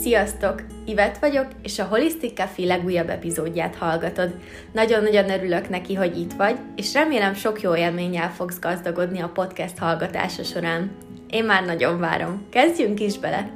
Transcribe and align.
Sziasztok! 0.00 0.62
Ivet 0.86 1.18
vagyok, 1.18 1.46
és 1.62 1.78
a 1.78 1.84
Holistic 1.84 2.34
Café 2.34 2.64
legújabb 2.64 3.08
epizódját 3.08 3.74
hallgatod. 3.74 4.34
Nagyon-nagyon 4.72 5.30
örülök 5.30 5.68
neki, 5.68 5.94
hogy 5.94 6.18
itt 6.18 6.32
vagy, 6.32 6.58
és 6.76 6.92
remélem 6.92 7.34
sok 7.34 7.60
jó 7.60 7.76
élménnyel 7.76 8.30
fogsz 8.30 8.58
gazdagodni 8.58 9.20
a 9.20 9.28
podcast 9.28 9.78
hallgatása 9.78 10.42
során. 10.42 10.96
Én 11.30 11.44
már 11.44 11.64
nagyon 11.64 11.98
várom. 11.98 12.46
Kezdjünk 12.50 13.00
is 13.00 13.18
bele! 13.18 13.50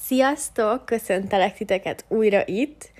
Sziasztok! 0.00 0.84
Köszöntelek 0.84 1.56
titeket 1.56 2.04
újra 2.08 2.42
itt. 2.46 2.90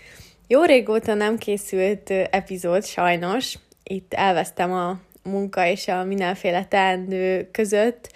Jó 0.47 0.63
régóta 0.65 1.15
nem 1.15 1.39
készült 1.39 2.11
epizód, 2.11 2.85
sajnos. 2.85 3.55
Itt 3.83 4.15
elvesztem 4.15 4.73
a 4.73 5.01
munka 5.23 5.67
és 5.67 5.89
a 5.89 6.05
mindenféle 6.05 6.65
teendő 6.65 7.49
között, 7.51 8.11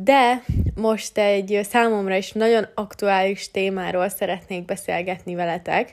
de 0.00 0.44
most 0.74 1.18
egy 1.18 1.60
számomra 1.62 2.16
is 2.16 2.32
nagyon 2.32 2.66
aktuális 2.74 3.50
témáról 3.50 4.08
szeretnék 4.08 4.64
beszélgetni 4.64 5.34
veletek, 5.34 5.90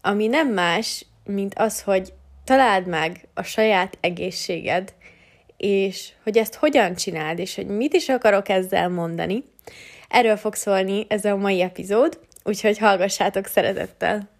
ami 0.00 0.26
nem 0.26 0.48
más, 0.48 1.06
mint 1.24 1.54
az, 1.56 1.82
hogy 1.82 2.12
találd 2.44 2.86
meg 2.86 3.28
a 3.34 3.42
saját 3.42 3.98
egészséged, 4.00 4.94
és 5.56 6.12
hogy 6.22 6.38
ezt 6.38 6.54
hogyan 6.54 6.94
csináld, 6.94 7.38
és 7.38 7.54
hogy 7.54 7.66
mit 7.66 7.94
is 7.94 8.08
akarok 8.08 8.48
ezzel 8.48 8.88
mondani. 8.88 9.44
Erről 10.08 10.36
fog 10.36 10.54
szólni 10.54 11.06
ez 11.08 11.24
a 11.24 11.36
mai 11.36 11.62
epizód, 11.62 12.20
úgyhogy 12.44 12.78
hallgassátok 12.78 13.46
szeretettel! 13.46 14.33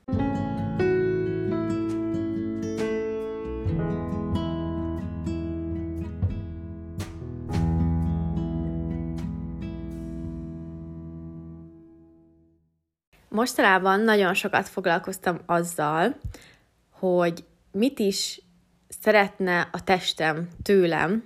Mostanában 13.35 14.01
nagyon 14.01 14.35
sokat 14.35 14.69
foglalkoztam 14.69 15.39
azzal, 15.47 16.17
hogy 16.91 17.45
mit 17.73 17.99
is 17.99 18.41
szeretne 19.01 19.69
a 19.73 19.85
testem 19.85 20.49
tőlem. 20.63 21.25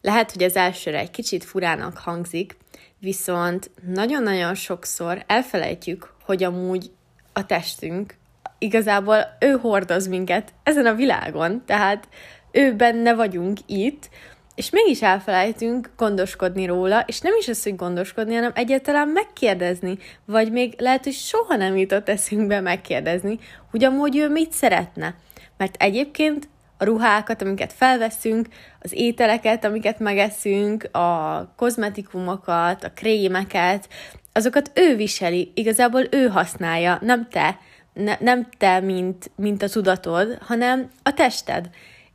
Lehet, 0.00 0.32
hogy 0.32 0.42
az 0.42 0.56
elsőre 0.56 0.98
egy 0.98 1.10
kicsit 1.10 1.44
furának 1.44 1.96
hangzik, 1.96 2.56
viszont 2.98 3.70
nagyon-nagyon 3.86 4.54
sokszor 4.54 5.24
elfelejtjük, 5.26 6.14
hogy 6.24 6.44
amúgy 6.44 6.90
a 7.32 7.46
testünk 7.46 8.14
igazából 8.58 9.36
ő 9.40 9.50
hordoz 9.50 10.06
minket 10.06 10.52
ezen 10.62 10.86
a 10.86 10.94
világon, 10.94 11.62
tehát 11.66 12.08
ő 12.52 12.74
benne 12.74 13.14
vagyunk 13.14 13.58
itt, 13.66 14.10
és 14.58 14.70
mégis 14.70 15.02
elfelejtünk 15.02 15.90
gondoskodni 15.96 16.66
róla, 16.66 17.04
és 17.06 17.20
nem 17.20 17.32
is 17.38 17.48
az, 17.48 17.62
hogy 17.62 17.76
gondoskodni, 17.76 18.34
hanem 18.34 18.52
egyáltalán 18.54 19.08
megkérdezni, 19.08 19.98
vagy 20.24 20.52
még 20.52 20.74
lehet, 20.78 21.04
hogy 21.04 21.12
soha 21.12 21.56
nem 21.56 21.76
jutott 21.76 22.08
eszünkbe 22.08 22.60
megkérdezni, 22.60 23.38
hogy 23.70 23.84
amúgy 23.84 24.16
ő 24.16 24.28
mit 24.28 24.52
szeretne. 24.52 25.14
Mert 25.56 25.76
egyébként 25.78 26.48
a 26.78 26.84
ruhákat, 26.84 27.42
amiket 27.42 27.72
felveszünk, 27.72 28.48
az 28.80 28.92
ételeket, 28.94 29.64
amiket 29.64 29.98
megeszünk, 29.98 30.96
a 30.96 31.52
kozmetikumokat, 31.56 32.84
a 32.84 32.92
krémeket, 32.94 33.88
azokat 34.32 34.70
ő 34.74 34.96
viseli, 34.96 35.52
igazából 35.54 36.02
ő 36.10 36.26
használja, 36.26 36.98
nem 37.02 37.28
te, 37.30 37.58
ne, 37.92 38.16
nem 38.20 38.48
te, 38.58 38.80
mint, 38.80 39.30
mint 39.36 39.62
a 39.62 39.68
tudatod, 39.68 40.38
hanem 40.40 40.90
a 41.02 41.14
tested 41.14 41.70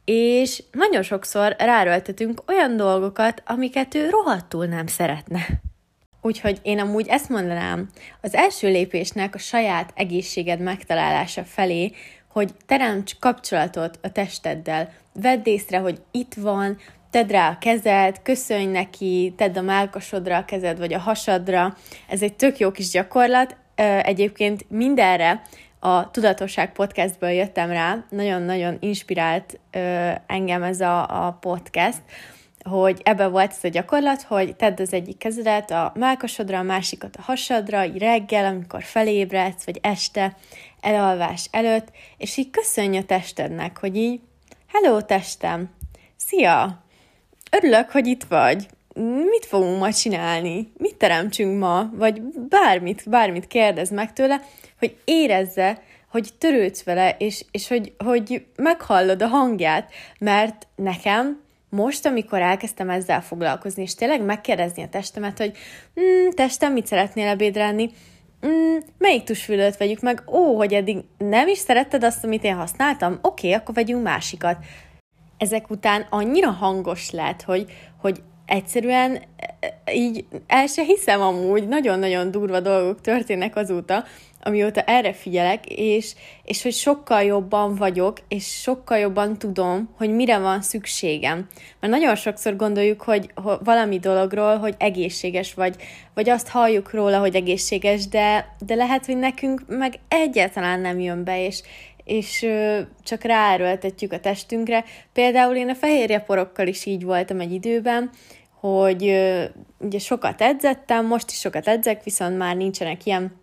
és 0.06 0.64
nagyon 0.72 1.02
sokszor 1.02 1.56
ráröltetünk 1.58 2.44
olyan 2.48 2.78
dolgokat, 2.78 3.44
amiket 3.46 3.96
ő 3.96 4.10
rohadtul 4.10 4.66
nem 4.66 4.88
szeretne. 4.88 5.46
Úgyhogy 6.22 6.60
én 6.62 6.80
amúgy 6.80 7.08
ezt 7.08 7.30
mondanám, 7.30 7.90
az 8.22 8.34
első 8.34 8.68
lépésnek 8.68 9.36
a 9.36 9.38
saját 9.38 9.92
egészséged 9.96 10.60
megtalálása 10.60 11.44
felé, 11.44 11.92
hogy 12.32 12.52
teremts 12.66 13.20
kapcsolatot 13.20 14.00
a 14.02 14.12
testeddel, 14.12 14.94
vedd 15.14 15.42
észre, 15.44 15.78
hogy 15.78 16.02
itt 16.12 16.34
van, 16.34 16.78
tedd 17.12 17.28
rá 17.28 17.50
a 17.50 17.58
kezed, 17.58 18.22
köszönj 18.22 18.66
neki, 18.66 19.34
tedd 19.38 19.58
a 19.58 19.62
melkasodra 19.62 20.38
a 20.38 20.46
kezed, 20.46 20.78
vagy 20.78 20.94
a 20.94 21.00
hasadra. 21.00 21.78
Ez 22.10 22.22
egy 22.22 22.34
tök 22.34 22.58
jó 22.58 22.72
kis 22.72 22.90
gyakorlat. 22.90 23.56
Egyébként 24.02 24.66
mindenre 24.70 25.42
a 25.86 26.12
Tudatosság 26.12 26.72
podcastből 26.72 27.30
jöttem 27.30 27.70
rá, 27.70 28.04
nagyon-nagyon 28.10 28.78
inspirált 28.80 29.60
ö, 29.72 30.12
engem 30.28 30.64
ez 30.64 30.82
a, 30.82 31.26
a 31.26 31.32
podcast, 31.32 32.02
hogy 32.64 33.02
ebben 33.04 33.32
volt 33.32 33.52
ez 33.52 33.64
a 33.64 33.68
gyakorlat, 33.68 34.22
hogy 34.22 34.56
tedd 34.56 34.82
az 34.82 34.94
egyik 34.94 35.18
kezedet 35.18 35.72
a 35.72 35.92
melkasodra, 35.96 36.58
a 36.58 36.64
másikat 36.64 37.16
a 37.16 37.22
hasadra, 37.22 37.86
így 37.86 37.98
reggel, 37.98 38.46
amikor 38.46 38.84
felébredsz, 38.84 39.66
vagy 39.66 39.80
este, 39.82 40.36
elalvás 40.82 41.48
előtt, 41.52 41.88
és 42.18 42.38
így 42.38 42.50
köszönj 42.50 42.98
a 42.98 43.04
testednek, 43.04 43.80
hogy 43.80 43.96
így, 43.96 44.20
hello 44.68 45.02
testem, 45.02 45.70
szia, 46.18 46.84
örülök, 47.52 47.90
hogy 47.92 48.08
itt 48.08 48.24
vagy, 48.24 48.68
mit 49.30 49.46
fogunk 49.46 49.80
ma 49.80 49.94
csinálni, 49.94 50.72
mit 50.78 50.96
teremtsünk 50.96 51.60
ma, 51.60 51.90
vagy 51.94 52.22
bármit, 52.50 53.10
bármit 53.10 53.48
kérdez 53.48 53.90
meg 53.90 54.14
tőle, 54.14 54.42
hogy 54.80 54.96
érezze, 55.04 55.82
hogy 56.12 56.30
törődsz 56.38 56.84
vele, 56.84 57.16
és, 57.20 57.46
és 57.52 57.68
hogy, 57.68 57.94
hogy 57.98 58.46
meghallod 58.56 59.22
a 59.22 59.28
hangját, 59.28 59.92
mert 60.20 60.68
nekem 60.76 61.42
most, 61.70 62.06
amikor 62.06 62.40
elkezdtem 62.40 62.90
ezzel 62.90 63.22
foglalkozni, 63.22 63.82
és 63.82 63.96
tényleg 63.96 64.22
megkérdezni 64.22 64.84
a 64.84 64.90
testemet, 64.90 65.38
hogy 65.38 65.52
mm, 66.00 66.30
testem, 66.30 66.74
mit 66.74 66.88
szeretnél 66.88 67.28
ebédre 67.28 67.72
Mm, 68.48 68.78
melyik 68.98 69.24
tusfülőt 69.24 69.78
vegyük 69.78 70.00
meg? 70.00 70.24
Ó, 70.28 70.56
hogy 70.56 70.74
eddig 70.74 70.98
nem 71.18 71.48
is 71.48 71.58
szeretted 71.58 72.04
azt, 72.04 72.24
amit 72.24 72.44
én 72.44 72.56
használtam? 72.56 73.20
Oké, 73.22 73.48
okay, 73.48 73.60
akkor 73.60 73.76
vegyünk 73.76 74.04
másikat. 74.04 74.58
Ezek 75.38 75.70
után 75.70 76.08
annyira 76.10 76.50
hangos 76.50 77.12
lett, 77.12 77.42
hogy, 77.42 77.72
hogy 78.02 78.22
egyszerűen 78.46 79.22
e, 79.60 79.94
így 79.94 80.26
el 80.48 80.68
se 80.68 80.84
hiszem 80.84 81.22
amúgy, 81.22 81.68
nagyon-nagyon 81.68 82.32
durva 82.32 82.60
dolgok 82.60 83.02
történnek 83.02 83.56
azóta, 83.56 84.04
amióta 84.46 84.82
erre 84.82 85.14
figyelek, 85.14 85.66
és, 85.66 86.14
és 86.44 86.64
hogy 86.64 86.74
sokkal 86.74 87.24
jobban 87.24 87.76
vagyok, 87.76 88.18
és 88.28 88.46
sokkal 88.62 88.98
jobban 88.98 89.38
tudom, 89.38 89.90
hogy 89.98 90.10
mire 90.16 90.38
van 90.38 90.62
szükségem. 90.62 91.48
Mert 91.80 91.94
nagyon 91.94 92.16
sokszor 92.16 92.56
gondoljuk, 92.56 93.02
hogy 93.02 93.34
valami 93.64 94.00
dologról, 94.00 94.58
hogy 94.58 94.76
egészséges 94.78 95.54
vagy, 95.54 95.76
vagy 96.14 96.30
azt 96.30 96.48
halljuk 96.48 96.92
róla, 96.92 97.20
hogy 97.20 97.36
egészséges, 97.36 98.08
de, 98.08 98.56
de 98.60 98.76
lehet, 98.76 99.06
hogy 99.06 99.18
nekünk 99.18 99.62
meg 99.68 100.00
egyáltalán 100.08 100.80
nem 100.80 101.00
jön 101.00 101.24
be, 101.24 101.46
és, 101.46 101.62
és 102.06 102.48
csak 103.04 103.24
ráerőltetjük 103.24 104.12
a 104.12 104.20
testünkre. 104.20 104.84
Például 105.14 105.56
én 105.56 105.70
a 105.70 105.76
fehérjeporokkal 105.76 106.68
is 106.68 106.86
így 106.86 107.04
voltam 107.04 107.40
egy 107.40 107.52
időben, 107.52 108.10
hogy 108.60 109.04
ugye 109.80 110.00
sokat 110.00 110.42
edzettem, 110.42 111.06
most 111.06 111.32
is 111.32 111.40
sokat 111.40 111.68
edzek, 111.68 112.04
viszont 112.04 112.38
már 112.38 112.56
nincsenek 112.56 113.06
ilyen 113.06 113.42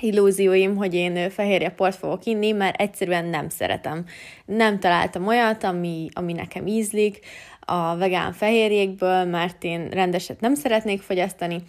illúzióim, 0.00 0.76
hogy 0.76 0.94
én 0.94 1.30
fehérje 1.30 1.70
port 1.70 1.94
fogok 1.94 2.24
inni, 2.24 2.52
mert 2.52 2.80
egyszerűen 2.80 3.24
nem 3.24 3.48
szeretem. 3.48 4.04
Nem 4.46 4.78
találtam 4.78 5.26
olyat, 5.26 5.64
ami, 5.64 6.08
ami 6.12 6.32
nekem 6.32 6.66
ízlik 6.66 7.20
a 7.60 7.96
vegán 7.96 8.32
fehérjékből, 8.32 9.24
mert 9.24 9.64
én 9.64 9.88
rendeset 9.88 10.40
nem 10.40 10.54
szeretnék 10.54 11.02
fogyasztani. 11.02 11.62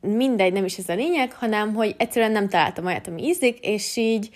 Mindegy, 0.00 0.52
nem 0.52 0.64
is 0.64 0.76
ez 0.76 0.88
a 0.88 0.94
lényeg, 0.94 1.32
hanem 1.32 1.74
hogy 1.74 1.94
egyszerűen 1.98 2.32
nem 2.32 2.48
találtam 2.48 2.86
olyat, 2.86 3.06
ami 3.06 3.22
ízlik, 3.22 3.58
és 3.60 3.96
így 3.96 4.30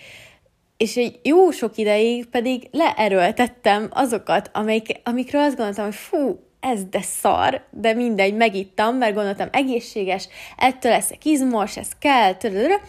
és 0.77 0.97
egy 0.97 1.19
jó 1.23 1.51
sok 1.51 1.77
ideig 1.77 2.25
pedig 2.25 2.67
leerőltettem 2.71 3.87
azokat, 3.91 4.49
amik, 4.53 4.87
amikről 5.03 5.41
azt 5.41 5.55
gondoltam, 5.55 5.85
hogy 5.85 5.95
fú, 5.95 6.39
ez 6.59 6.83
de 6.83 7.01
szar, 7.01 7.65
de 7.71 7.93
mindegy, 7.93 8.35
megittam, 8.35 8.95
mert 8.95 9.13
gondoltam 9.13 9.47
egészséges, 9.51 10.27
ettől 10.57 10.91
leszek 10.91 11.25
izmos, 11.25 11.77
ez 11.77 11.89
kell, 11.99 12.33
tőle, 12.33 12.81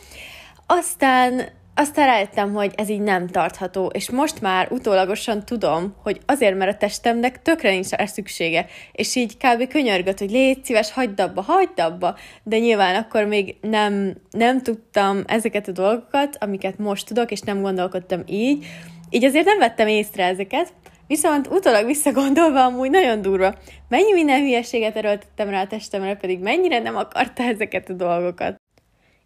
aztán, 0.67 1.49
aztán 1.79 2.07
rájöttem, 2.07 2.53
hogy 2.53 2.73
ez 2.77 2.89
így 2.89 3.01
nem 3.01 3.27
tartható, 3.27 3.87
és 3.87 4.11
most 4.11 4.41
már 4.41 4.73
utólagosan 4.73 5.45
tudom, 5.45 5.95
hogy 6.03 6.21
azért, 6.27 6.57
mert 6.57 6.75
a 6.75 6.77
testemnek 6.77 7.43
tökre 7.43 7.71
nincs 7.71 7.89
rá 7.89 8.07
szüksége, 8.07 8.67
és 8.93 9.15
így 9.15 9.37
kb. 9.37 9.69
könyörgött, 9.69 10.19
hogy 10.19 10.31
légy 10.31 10.65
szíves, 10.65 10.93
hagyd 10.93 11.21
abba, 11.21 11.43
hagyd 11.43 11.81
abba, 11.81 12.17
de 12.43 12.59
nyilván 12.59 12.95
akkor 12.95 13.25
még 13.25 13.57
nem, 13.61 14.15
nem 14.31 14.63
tudtam 14.63 15.23
ezeket 15.27 15.69
a 15.69 15.73
dolgokat, 15.73 16.37
amiket 16.41 16.79
most 16.79 17.07
tudok, 17.07 17.31
és 17.31 17.41
nem 17.41 17.61
gondolkodtam 17.61 18.23
így, 18.27 18.67
így 19.11 19.25
azért 19.25 19.47
nem 19.47 19.59
vettem 19.59 19.89
észre 19.89 20.25
ezeket, 20.25 20.73
Viszont 21.07 21.47
utólag 21.47 21.87
visszagondolva 21.87 22.65
amúgy 22.65 22.91
nagyon 22.91 23.23
durva. 23.23 23.55
Mennyi 23.89 24.13
minden 24.13 24.41
hülyeséget 24.41 24.97
erőltettem 24.97 25.49
rá 25.49 25.63
a 25.63 25.67
testemre, 25.67 26.17
pedig 26.17 26.39
mennyire 26.39 26.79
nem 26.79 26.97
akarta 26.97 27.43
ezeket 27.43 27.89
a 27.89 27.93
dolgokat. 27.93 28.57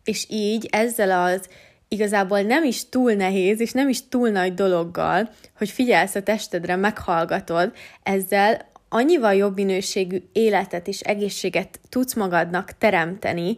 És 0.04 0.26
így 0.28 0.68
ezzel 0.70 1.22
az 1.22 1.48
igazából 1.92 2.40
nem 2.40 2.64
is 2.64 2.88
túl 2.88 3.12
nehéz, 3.12 3.60
és 3.60 3.72
nem 3.72 3.88
is 3.88 4.08
túl 4.08 4.28
nagy 4.28 4.54
dologgal, 4.54 5.30
hogy 5.56 5.70
figyelsz 5.70 6.14
a 6.14 6.22
testedre, 6.22 6.76
meghallgatod, 6.76 7.72
ezzel 8.02 8.70
annyival 8.88 9.34
jobb 9.34 9.54
minőségű 9.54 10.22
életet 10.32 10.88
és 10.88 11.00
egészséget 11.00 11.80
tudsz 11.88 12.14
magadnak 12.14 12.78
teremteni, 12.78 13.56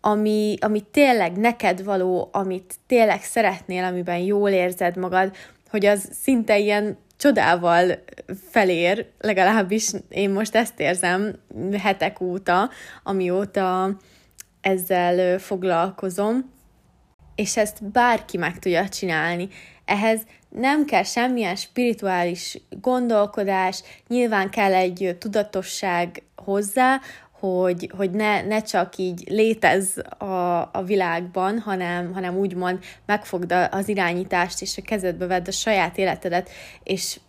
ami, 0.00 0.56
ami 0.60 0.80
tényleg 0.90 1.36
neked 1.36 1.84
való, 1.84 2.28
amit 2.32 2.74
tényleg 2.86 3.22
szeretnél, 3.22 3.84
amiben 3.84 4.18
jól 4.18 4.50
érzed 4.50 4.96
magad, 4.96 5.34
hogy 5.70 5.86
az 5.86 6.08
szinte 6.22 6.58
ilyen 6.58 6.96
csodával 7.16 8.04
felér, 8.50 9.06
legalábbis 9.18 9.90
én 10.08 10.30
most 10.30 10.54
ezt 10.54 10.80
érzem 10.80 11.34
hetek 11.82 12.20
óta, 12.20 12.70
amióta 13.02 13.96
ezzel 14.60 15.38
foglalkozom, 15.38 16.50
és 17.34 17.56
ezt 17.56 17.84
bárki 17.84 18.36
meg 18.36 18.58
tudja 18.58 18.88
csinálni. 18.88 19.48
Ehhez 19.84 20.20
nem 20.48 20.84
kell 20.84 21.02
semmilyen 21.02 21.56
spirituális 21.56 22.58
gondolkodás, 22.80 23.82
nyilván 24.08 24.50
kell 24.50 24.74
egy 24.74 25.16
tudatosság 25.18 26.22
hozzá, 26.36 27.00
hogy, 27.42 27.90
hogy 27.96 28.10
ne, 28.10 28.42
ne 28.42 28.62
csak 28.62 28.96
így 28.96 29.24
létez 29.28 29.96
a, 30.18 30.60
a 30.72 30.82
világban, 30.86 31.58
hanem, 31.58 32.12
hanem 32.12 32.36
úgymond 32.36 32.78
megfogd 33.06 33.54
az 33.70 33.88
irányítást, 33.88 34.60
és 34.62 34.76
a 34.76 34.82
kezedbe 34.82 35.26
vedd 35.26 35.48
a 35.48 35.50
saját 35.50 35.98
életedet, 35.98 36.50
és 36.82 37.20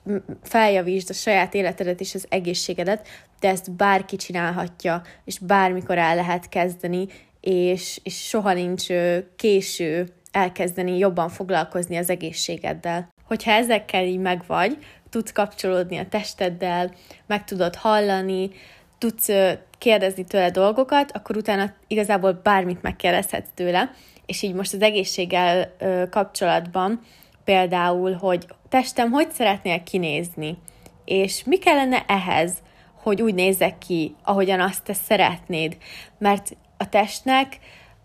feljavítsd 0.44 1.10
a 1.10 1.14
saját 1.14 1.54
életedet 1.54 2.00
és 2.00 2.16
az 2.16 2.26
egészségedet, 2.30 3.08
de 3.40 3.50
ezt 3.50 3.72
bárki 3.72 4.16
csinálhatja, 4.16 5.02
és 5.26 5.40
bármikor 5.40 5.98
el 5.98 6.16
lehet 6.16 6.50
kezdeni, 6.50 7.08
és, 7.44 8.00
és 8.04 8.28
soha 8.28 8.54
nincs 8.54 8.88
késő 9.36 10.08
elkezdeni 10.32 10.98
jobban 10.98 11.30
foglalkozni 11.30 11.98
az 11.98 12.10
egészségeddel. 12.10 13.10
Hogyha 13.26 13.52
ezekkel 13.52 14.04
így 14.04 14.20
megvagy, 14.20 14.78
tudsz 15.10 15.32
kapcsolódni 15.32 15.98
a 15.98 16.08
testeddel, 16.10 16.94
meg 17.28 17.44
tudod 17.44 17.76
hallani, 17.76 18.52
tudsz 18.98 19.30
kérdezni 19.78 20.26
tőle 20.26 20.50
dolgokat, 20.50 21.12
akkor 21.12 21.38
utána 21.38 21.74
igazából 21.88 22.40
bármit 22.44 22.82
megkérdezhetsz 22.82 23.50
tőle, 23.54 23.92
és 24.26 24.42
így 24.42 24.54
most 24.54 24.74
az 24.74 24.82
egészséggel 24.82 25.76
kapcsolatban 26.10 27.00
például, 27.44 28.14
hogy 28.14 28.46
testem, 28.70 29.12
hogy 29.12 29.32
szeretnél 29.32 29.84
kinézni, 29.84 30.58
és 31.06 31.44
mi 31.44 31.58
kellene 31.58 32.06
ehhez, 32.08 32.54
hogy 33.02 33.22
úgy 33.22 33.34
nézzek 33.34 33.78
ki, 33.78 34.16
ahogyan 34.24 34.60
azt 34.60 34.84
te 34.84 34.94
szeretnéd. 34.94 35.78
Mert 36.18 36.56
a 36.84 36.90
testnek 36.90 37.60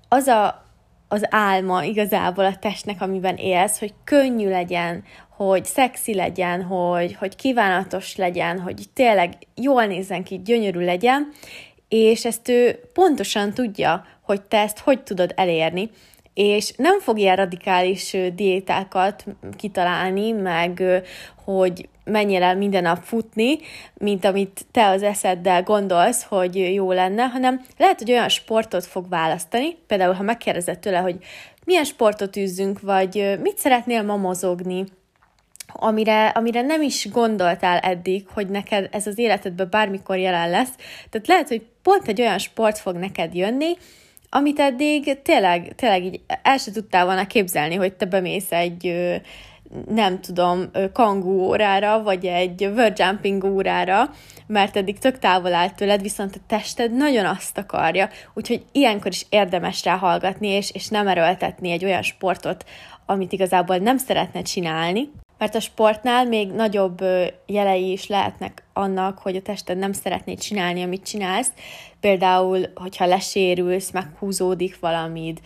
az 0.09 0.27
a, 0.27 0.65
az 1.09 1.27
álma 1.31 1.85
igazából 1.85 2.45
a 2.45 2.57
testnek, 2.57 3.01
amiben 3.01 3.37
élsz, 3.37 3.79
hogy 3.79 3.95
könnyű 4.05 4.49
legyen, 4.49 5.05
hogy 5.29 5.65
szexi 5.65 6.15
legyen, 6.15 6.63
hogy, 6.63 7.15
hogy 7.15 7.37
kívánatos 7.37 8.17
legyen, 8.17 8.61
hogy 8.61 8.83
tényleg 8.95 9.33
jól 9.55 9.85
nézzen 9.85 10.23
ki, 10.25 10.41
gyönyörű 10.45 10.85
legyen, 10.85 11.29
és 11.89 12.25
ezt 12.25 12.49
ő 12.49 12.81
pontosan 12.93 13.53
tudja, 13.53 14.05
hogy 14.23 14.43
te 14.43 14.59
ezt 14.59 14.79
hogy 14.79 15.03
tudod 15.03 15.33
elérni, 15.37 15.91
és 16.35 16.73
nem 16.77 17.01
fog 17.01 17.19
ilyen 17.19 17.37
radikális 17.37 18.17
diétákat 18.35 19.25
kitalálni, 19.57 20.33
meg 20.33 20.83
hogy 21.45 21.89
menjél 22.11 22.43
el 22.43 22.57
minden 22.57 22.83
nap 22.83 23.03
futni, 23.03 23.59
mint 23.95 24.25
amit 24.25 24.67
te 24.71 24.87
az 24.87 25.03
eszeddel 25.03 25.63
gondolsz, 25.63 26.23
hogy 26.23 26.75
jó 26.75 26.93
lenne, 26.93 27.25
hanem 27.25 27.65
lehet, 27.77 27.99
hogy 27.99 28.11
olyan 28.11 28.29
sportot 28.29 28.87
fog 28.87 29.09
választani, 29.09 29.77
például 29.87 30.15
ha 30.15 30.23
megkérdezed 30.23 30.79
tőle, 30.79 30.99
hogy 30.99 31.17
milyen 31.65 31.85
sportot 31.85 32.37
űzzünk, 32.37 32.81
vagy 32.81 33.39
mit 33.43 33.59
szeretnél 33.59 34.03
ma 34.03 34.17
mozogni, 34.17 34.85
amire, 35.73 36.29
amire 36.29 36.63
nem 36.63 36.83
is 36.83 37.09
gondoltál 37.11 37.79
eddig, 37.79 38.27
hogy 38.29 38.49
neked 38.49 38.89
ez 38.93 39.07
az 39.07 39.19
életedben 39.19 39.69
bármikor 39.71 40.17
jelen 40.17 40.51
lesz. 40.51 40.73
Tehát 41.11 41.27
lehet, 41.27 41.49
hogy 41.49 41.63
pont 41.83 42.09
egy 42.09 42.21
olyan 42.21 42.39
sport 42.39 42.79
fog 42.79 42.97
neked 42.97 43.35
jönni, 43.35 43.77
amit 44.31 44.59
eddig 44.59 45.23
tényleg, 45.23 45.73
tényleg 45.77 46.05
így 46.05 46.21
el 46.43 46.59
se 46.59 46.71
tudtál 46.71 47.05
volna 47.05 47.27
képzelni, 47.27 47.75
hogy 47.75 47.93
te 47.93 48.05
bemész 48.05 48.53
egy 48.53 48.95
nem 49.89 50.21
tudom, 50.21 50.71
kangú 50.93 51.41
órára, 51.41 52.03
vagy 52.03 52.27
egy 52.27 52.65
word 52.65 52.99
jumping 52.99 53.45
órára, 53.45 54.11
mert 54.47 54.77
eddig 54.77 54.99
tök 54.99 55.19
távol 55.19 55.55
állt 55.55 55.75
tőled, 55.75 56.03
viszont 56.03 56.35
a 56.35 56.45
tested 56.47 56.93
nagyon 56.93 57.25
azt 57.25 57.59
akarja, 57.59 58.09
úgyhogy 58.35 58.65
ilyenkor 58.73 59.11
is 59.11 59.27
érdemes 59.29 59.85
rá 59.85 59.97
hallgatni, 59.97 60.49
és, 60.49 60.71
és 60.71 60.89
nem 60.89 61.09
erőltetni 61.09 61.71
egy 61.71 61.85
olyan 61.85 62.03
sportot, 62.03 62.65
amit 63.07 63.33
igazából 63.33 63.77
nem 63.77 63.97
szeretne 63.97 64.43
csinálni, 64.43 65.11
mert 65.39 65.55
a 65.55 65.61
sportnál 65.61 66.25
még 66.25 66.51
nagyobb 66.51 67.05
jelei 67.47 67.91
is 67.91 68.07
lehetnek 68.07 68.63
annak, 68.73 69.19
hogy 69.19 69.37
a 69.37 69.43
tested 69.43 69.79
nem 69.79 69.93
szeretné 69.93 70.35
csinálni, 70.35 70.83
amit 70.83 71.07
csinálsz. 71.07 71.53
Például, 72.01 72.61
hogyha 72.75 73.07
lesérülsz, 73.07 73.91
meghúzódik 73.91 74.79
valamid, 74.81 75.41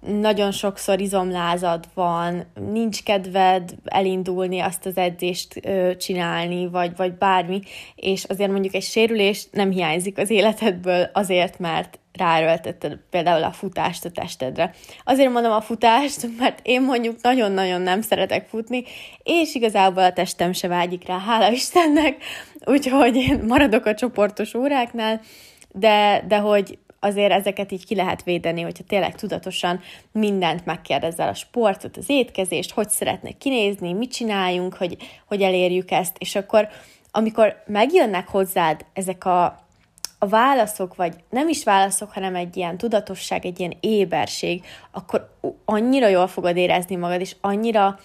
nagyon 0.00 0.52
sokszor 0.52 1.00
izomlázad 1.00 1.84
van, 1.94 2.44
nincs 2.70 3.02
kedved 3.02 3.74
elindulni, 3.84 4.60
azt 4.60 4.86
az 4.86 4.96
edzést 4.96 5.66
ö, 5.66 5.96
csinálni, 5.96 6.68
vagy, 6.68 6.96
vagy 6.96 7.12
bármi, 7.12 7.60
és 7.94 8.24
azért 8.24 8.50
mondjuk 8.50 8.74
egy 8.74 8.82
sérülés 8.82 9.46
nem 9.50 9.70
hiányzik 9.70 10.18
az 10.18 10.30
életedből 10.30 11.10
azért, 11.12 11.58
mert 11.58 11.98
ráerőltetted 12.12 12.98
például 13.10 13.44
a 13.44 13.52
futást 13.52 14.04
a 14.04 14.10
testedre. 14.10 14.74
Azért 15.04 15.32
mondom 15.32 15.52
a 15.52 15.60
futást, 15.60 16.28
mert 16.38 16.60
én 16.62 16.82
mondjuk 16.82 17.16
nagyon-nagyon 17.22 17.80
nem 17.80 18.02
szeretek 18.02 18.48
futni, 18.48 18.84
és 19.22 19.54
igazából 19.54 20.02
a 20.02 20.12
testem 20.12 20.52
se 20.52 20.68
vágyik 20.68 21.06
rá, 21.06 21.18
hála 21.18 21.50
Istennek, 21.50 22.16
úgyhogy 22.64 23.16
én 23.16 23.44
maradok 23.46 23.86
a 23.86 23.94
csoportos 23.94 24.54
óráknál, 24.54 25.20
de, 25.72 26.24
de 26.28 26.38
hogy 26.38 26.78
azért 27.00 27.32
ezeket 27.32 27.72
így 27.72 27.86
ki 27.86 27.94
lehet 27.94 28.22
védeni, 28.22 28.62
hogyha 28.62 28.84
tényleg 28.84 29.14
tudatosan 29.14 29.80
mindent 30.12 30.64
megkérdezel, 30.64 31.28
a 31.28 31.34
sportot, 31.34 31.96
az 31.96 32.08
étkezést, 32.08 32.70
hogy 32.70 32.88
szeretnék 32.88 33.38
kinézni, 33.38 33.92
mit 33.92 34.12
csináljunk, 34.12 34.74
hogy, 34.74 34.96
hogy 35.26 35.42
elérjük 35.42 35.90
ezt, 35.90 36.16
és 36.18 36.34
akkor 36.34 36.68
amikor 37.10 37.62
megjönnek 37.66 38.28
hozzád 38.28 38.84
ezek 38.92 39.24
a, 39.24 39.44
a 40.18 40.26
válaszok, 40.26 40.94
vagy 40.94 41.14
nem 41.30 41.48
is 41.48 41.64
válaszok, 41.64 42.12
hanem 42.12 42.34
egy 42.34 42.56
ilyen 42.56 42.76
tudatosság, 42.76 43.44
egy 43.44 43.58
ilyen 43.58 43.76
éberség, 43.80 44.64
akkor 44.90 45.38
annyira 45.64 46.08
jól 46.08 46.26
fogod 46.26 46.56
érezni 46.56 46.96
magad, 46.96 47.20
és 47.20 47.36
annyira 47.40 47.98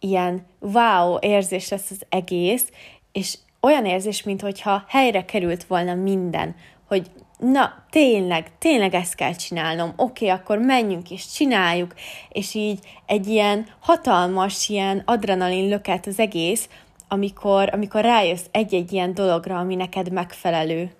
ilyen 0.00 0.46
wow 0.58 1.16
érzés 1.20 1.68
lesz 1.68 1.90
az 1.90 2.02
egész, 2.08 2.68
és 3.12 3.38
olyan 3.60 3.86
érzés, 3.86 4.22
mintha 4.22 4.84
helyre 4.88 5.24
került 5.24 5.64
volna 5.64 5.94
minden, 5.94 6.54
hogy 6.88 7.10
na, 7.52 7.84
tényleg, 7.90 8.58
tényleg 8.58 8.94
ezt 8.94 9.14
kell 9.14 9.34
csinálnom, 9.34 9.92
oké, 9.96 10.24
okay, 10.24 10.38
akkor 10.38 10.58
menjünk 10.58 11.10
és 11.10 11.32
csináljuk, 11.32 11.94
és 12.28 12.54
így 12.54 12.78
egy 13.06 13.26
ilyen 13.26 13.66
hatalmas, 13.80 14.68
ilyen 14.68 15.02
adrenalin 15.04 15.68
löket 15.68 16.06
az 16.06 16.18
egész, 16.18 16.68
amikor, 17.08 17.68
amikor 17.72 18.02
rájössz 18.04 18.44
egy-egy 18.50 18.92
ilyen 18.92 19.14
dologra, 19.14 19.58
ami 19.58 19.74
neked 19.74 20.12
megfelelő. 20.12 20.90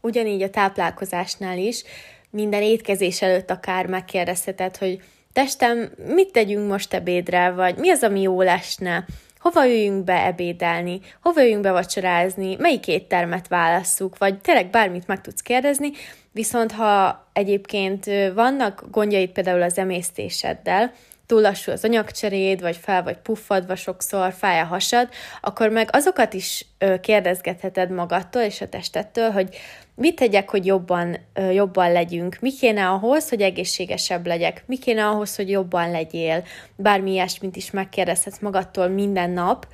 Ugyanígy 0.00 0.42
a 0.42 0.50
táplálkozásnál 0.50 1.58
is, 1.58 1.82
minden 2.30 2.62
étkezés 2.62 3.22
előtt 3.22 3.50
akár 3.50 3.86
megkérdezheted, 3.86 4.76
hogy 4.76 5.02
testem, 5.32 5.92
mit 6.06 6.32
tegyünk 6.32 6.68
most 6.68 6.94
ebédre, 6.94 7.50
vagy 7.50 7.76
mi 7.76 7.90
az, 7.90 8.02
ami 8.02 8.20
jó 8.20 8.42
lesne, 8.42 9.04
hova 9.40 9.64
jöjjünk 9.64 10.04
be 10.04 10.24
ebédelni, 10.24 11.00
hova 11.22 11.40
jöjjünk 11.40 11.62
be 11.62 11.70
vacsorázni, 11.70 12.56
melyik 12.58 12.88
éttermet 12.88 13.48
válasszuk, 13.48 14.18
vagy 14.18 14.38
tényleg 14.40 14.70
bármit 14.70 15.06
meg 15.06 15.20
tudsz 15.20 15.40
kérdezni, 15.40 15.90
viszont 16.32 16.72
ha 16.72 17.26
egyébként 17.32 18.04
vannak 18.34 18.84
gondjaid 18.90 19.30
például 19.30 19.62
az 19.62 19.78
emésztéseddel, 19.78 20.92
túl 21.26 21.40
lassú 21.40 21.72
az 21.72 21.84
anyagcseréd, 21.84 22.60
vagy 22.60 22.76
fel 22.76 23.02
vagy 23.02 23.16
puffadva 23.16 23.76
sokszor, 23.76 24.32
fáj 24.32 24.60
a 24.60 24.64
hasad, 24.64 25.08
akkor 25.40 25.68
meg 25.68 25.88
azokat 25.92 26.32
is 26.32 26.66
kérdezgetheted 27.00 27.90
magadtól 27.90 28.42
és 28.42 28.60
a 28.60 28.68
testettől, 28.68 29.30
hogy 29.30 29.56
mit 30.00 30.14
tegyek, 30.16 30.50
hogy 30.50 30.66
jobban, 30.66 31.16
jobban 31.52 31.92
legyünk, 31.92 32.36
mi 32.40 32.52
kéne 32.52 32.88
ahhoz, 32.88 33.28
hogy 33.28 33.40
egészségesebb 33.42 34.26
legyek, 34.26 34.62
mi 34.66 34.78
kéne 34.78 35.06
ahhoz, 35.06 35.36
hogy 35.36 35.50
jobban 35.50 35.90
legyél, 35.90 36.44
bármi 36.76 37.10
ilyesmit 37.10 37.56
is 37.56 37.70
megkérdezhetsz 37.70 38.38
magadtól 38.38 38.88
minden 38.88 39.30
nap, 39.30 39.66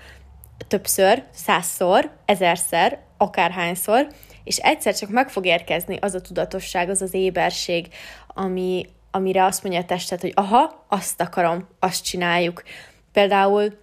többször, 0.68 1.22
százszor, 1.32 2.10
ezerszer, 2.24 3.00
akárhányszor, 3.16 4.06
és 4.44 4.56
egyszer 4.56 4.94
csak 4.94 5.10
meg 5.10 5.28
fog 5.28 5.46
érkezni 5.46 5.96
az 6.00 6.14
a 6.14 6.20
tudatosság, 6.20 6.88
az 6.88 7.02
az 7.02 7.14
éberség, 7.14 7.88
ami, 8.26 8.86
amire 9.10 9.44
azt 9.44 9.62
mondja 9.62 9.80
a 9.80 9.84
tested, 9.84 10.20
hogy 10.20 10.32
aha, 10.34 10.86
azt 10.88 11.20
akarom, 11.20 11.68
azt 11.78 12.04
csináljuk. 12.04 12.62
Például, 13.12 13.78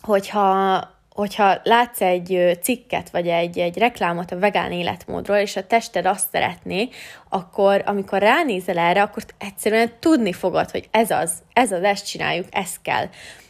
hogyha 0.00 0.95
hogyha 1.16 1.60
látsz 1.62 2.00
egy 2.00 2.58
cikket, 2.62 3.10
vagy 3.10 3.28
egy, 3.28 3.58
egy 3.58 3.78
reklámot 3.78 4.32
a 4.32 4.38
vegán 4.38 4.72
életmódról, 4.72 5.36
és 5.36 5.56
a 5.56 5.66
tested 5.66 6.06
azt 6.06 6.28
szeretné, 6.32 6.88
akkor 7.28 7.82
amikor 7.86 8.18
ránézel 8.18 8.78
erre, 8.78 9.02
akkor 9.02 9.22
egyszerűen 9.38 9.90
tudni 10.00 10.32
fogod, 10.32 10.70
hogy 10.70 10.88
ez 10.90 11.10
az, 11.10 11.32
ez 11.52 11.72
az, 11.72 11.82
ezt 11.82 12.06
csináljuk, 12.06 12.46
ez 12.50 12.70
kell. 12.82 13.06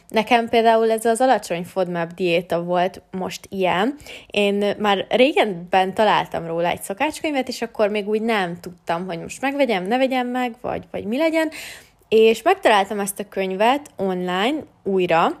Nekem 0.07 0.49
például 0.49 0.91
ez 0.91 1.05
az 1.05 1.21
alacsony 1.21 1.63
FODMAP 1.63 2.13
diéta 2.13 2.63
volt 2.63 3.01
most 3.11 3.47
ilyen. 3.49 3.95
Én 4.27 4.75
már 4.77 5.05
régenben 5.09 5.93
találtam 5.93 6.45
róla 6.45 6.67
egy 6.67 6.81
szakácskönyvet, 6.81 7.47
és 7.47 7.61
akkor 7.61 7.89
még 7.89 8.07
úgy 8.07 8.21
nem 8.21 8.59
tudtam, 8.59 9.05
hogy 9.05 9.19
most 9.19 9.41
megvegyem, 9.41 9.83
ne 9.83 9.97
vegyem 9.97 10.27
meg, 10.27 10.55
vagy, 10.61 10.83
vagy 10.91 11.05
mi 11.05 11.17
legyen. 11.17 11.49
És 12.09 12.41
megtaláltam 12.41 12.99
ezt 12.99 13.19
a 13.19 13.27
könyvet 13.29 13.91
online 13.95 14.63
újra, 14.83 15.37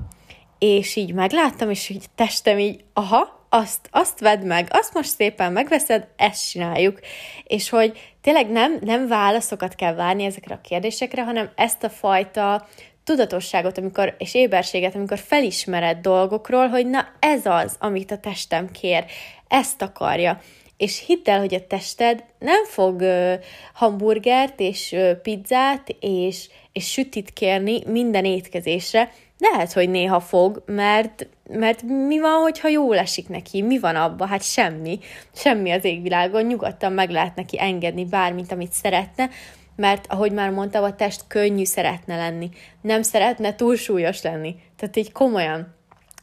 és 0.59 0.95
így 0.95 1.13
megláttam, 1.13 1.69
és 1.69 1.89
így 1.89 2.05
testem 2.15 2.59
így, 2.59 2.83
aha, 2.93 3.37
azt, 3.49 3.87
azt 3.91 4.19
vedd 4.19 4.45
meg, 4.45 4.67
azt 4.71 4.93
most 4.93 5.09
szépen 5.09 5.51
megveszed, 5.51 6.07
ezt 6.15 6.49
csináljuk. 6.49 6.99
És 7.43 7.69
hogy 7.69 8.13
tényleg 8.21 8.49
nem, 8.49 8.77
nem 8.81 9.07
válaszokat 9.07 9.75
kell 9.75 9.93
várni 9.93 10.23
ezekre 10.23 10.55
a 10.55 10.61
kérdésekre, 10.61 11.23
hanem 11.23 11.51
ezt 11.55 11.83
a 11.83 11.89
fajta 11.89 12.67
tudatosságot, 13.03 13.77
amikor, 13.77 14.15
és 14.17 14.33
éberséget, 14.33 14.95
amikor 14.95 15.19
felismered 15.19 15.97
dolgokról, 15.97 16.67
hogy 16.67 16.87
na 16.87 17.07
ez 17.19 17.45
az, 17.45 17.75
amit 17.79 18.11
a 18.11 18.17
testem 18.17 18.71
kér, 18.71 19.05
ezt 19.47 19.81
akarja. 19.81 20.41
És 20.77 21.03
hidd 21.05 21.29
el, 21.29 21.39
hogy 21.39 21.53
a 21.53 21.67
tested 21.67 22.23
nem 22.39 22.65
fog 22.65 23.01
uh, 23.01 23.33
hamburgert 23.73 24.59
és 24.59 24.91
uh, 24.91 25.11
pizzát 25.11 25.95
és, 25.99 26.49
és 26.71 26.91
sütit 26.91 27.33
kérni 27.33 27.81
minden 27.85 28.25
étkezésre, 28.25 29.11
lehet, 29.37 29.73
hogy 29.73 29.89
néha 29.89 30.19
fog, 30.19 30.63
mert, 30.65 31.27
mert 31.49 31.81
mi 31.81 32.19
van, 32.19 32.41
hogyha 32.41 32.67
jól 32.67 32.97
esik 32.97 33.29
neki? 33.29 33.61
Mi 33.61 33.79
van 33.79 33.95
abba? 33.95 34.25
Hát 34.25 34.43
semmi. 34.43 34.99
Semmi 35.33 35.71
az 35.71 35.85
égvilágon. 35.85 36.45
Nyugodtan 36.45 36.91
meg 36.91 37.09
lehet 37.09 37.35
neki 37.35 37.59
engedni 37.59 38.05
bármit, 38.05 38.51
amit 38.51 38.71
szeretne, 38.71 39.29
mert 39.75 40.05
ahogy 40.09 40.31
már 40.31 40.49
mondtam, 40.49 40.83
a 40.83 40.95
test 40.95 41.23
könnyű 41.27 41.63
szeretne 41.63 42.15
lenni. 42.15 42.49
Nem 42.81 43.01
szeretne 43.01 43.55
túlsúlyos 43.55 44.21
lenni. 44.21 44.55
Tehát 44.75 44.97
így 44.97 45.11
komolyan 45.11 45.75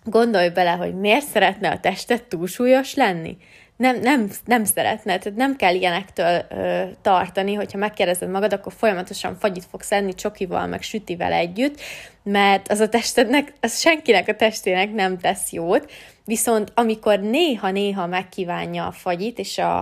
gondolj 0.04 0.48
bele, 0.48 0.70
hogy 0.70 0.94
miért 0.94 1.26
szeretne 1.26 1.70
a 1.70 1.80
testet 1.80 2.24
túlsúlyos 2.24 2.94
lenni 2.94 3.36
nem, 3.76 4.00
nem, 4.00 4.30
nem 4.44 4.64
szeretne, 4.64 5.18
tehát 5.18 5.38
nem 5.38 5.56
kell 5.56 5.74
ilyenektől 5.74 6.44
ö, 6.50 6.82
tartani, 7.02 7.54
hogyha 7.54 7.78
megkérdezed 7.78 8.30
magad, 8.30 8.52
akkor 8.52 8.72
folyamatosan 8.76 9.36
fagyit 9.38 9.64
fogsz 9.70 9.92
enni 9.92 10.14
csokival, 10.14 10.66
meg 10.66 10.82
sütivel 10.82 11.32
együtt, 11.32 11.80
mert 12.22 12.68
az 12.68 12.80
a 12.80 12.88
testednek, 12.88 13.52
az 13.60 13.80
senkinek 13.80 14.28
a 14.28 14.36
testének 14.36 14.92
nem 14.92 15.18
tesz 15.18 15.52
jót, 15.52 15.90
viszont 16.24 16.72
amikor 16.74 17.20
néha-néha 17.20 18.06
megkívánja 18.06 18.86
a 18.86 18.92
fagyit, 18.92 19.38
és 19.38 19.58
a, 19.58 19.78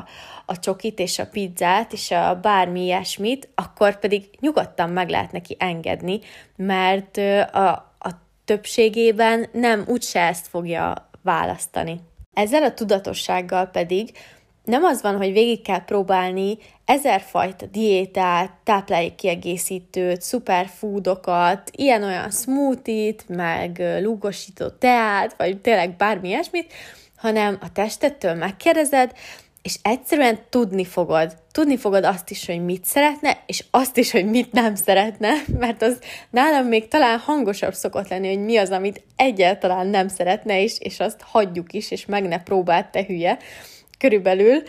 a 0.47 0.59
csokit, 0.59 0.99
és 0.99 1.19
a 1.19 1.27
pizzát, 1.27 1.93
és 1.93 2.11
a 2.11 2.39
bármi 2.43 2.83
ilyesmit, 2.83 3.49
akkor 3.55 3.99
pedig 3.99 4.31
nyugodtan 4.41 4.91
meg 4.91 5.09
lehet 5.09 5.33
neki 5.33 5.57
engedni, 5.59 6.21
mert 6.57 7.17
a, 7.53 7.69
a 7.99 8.11
többségében 8.45 9.49
nem 9.53 9.85
úgyse 9.87 10.21
ezt 10.21 10.47
fogja 10.47 11.11
választani. 11.23 12.01
Ezzel 12.33 12.63
a 12.63 12.75
tudatossággal 12.75 13.67
pedig 13.67 14.11
nem 14.65 14.85
az 14.85 15.03
van, 15.03 15.17
hogy 15.17 15.33
végig 15.33 15.63
kell 15.63 15.85
próbálni 15.85 16.59
ezerfajta 16.85 17.67
diétát, 17.67 18.53
táplálékkiegészítőt, 18.65 20.23
superfoodokat, 20.23 21.71
ilyen-olyan 21.73 22.31
smoothie-t, 22.31 23.25
meg 23.29 23.83
lúgosító 24.01 24.69
teát, 24.69 25.35
vagy 25.37 25.61
tényleg 25.61 25.97
bármi 25.97 26.29
ilyesmit, 26.29 26.73
hanem 27.17 27.59
a 27.61 27.73
testettől 27.73 28.35
megkérdezed, 28.35 29.13
és 29.63 29.79
egyszerűen 29.83 30.39
tudni 30.49 30.85
fogod. 30.85 31.37
Tudni 31.53 31.77
fogod 31.77 32.05
azt 32.05 32.31
is, 32.31 32.47
hogy 32.47 32.65
mit 32.65 32.85
szeretne, 32.85 33.43
és 33.47 33.65
azt 33.71 33.97
is, 33.97 34.11
hogy 34.11 34.27
mit 34.27 34.53
nem 34.53 34.75
szeretne, 34.75 35.33
mert 35.59 35.83
az 35.83 35.99
nálam 36.31 36.67
még 36.67 36.89
talán 36.89 37.19
hangosabb 37.19 37.75
szokott 37.75 38.09
lenni, 38.09 38.29
hogy 38.29 38.45
mi 38.45 38.57
az, 38.57 38.71
amit 38.71 39.03
egyáltalán 39.17 39.87
nem 39.87 40.09
szeretne 40.09 40.61
is, 40.61 40.79
és 40.79 41.01
azt 41.01 41.21
hagyjuk 41.21 41.73
is, 41.73 41.91
és 41.91 42.07
meg 42.07 42.29
ne 42.29 42.43
próbáld, 42.43 42.87
te 42.87 43.05
hülye, 43.05 43.39
körülbelül. 43.99 44.63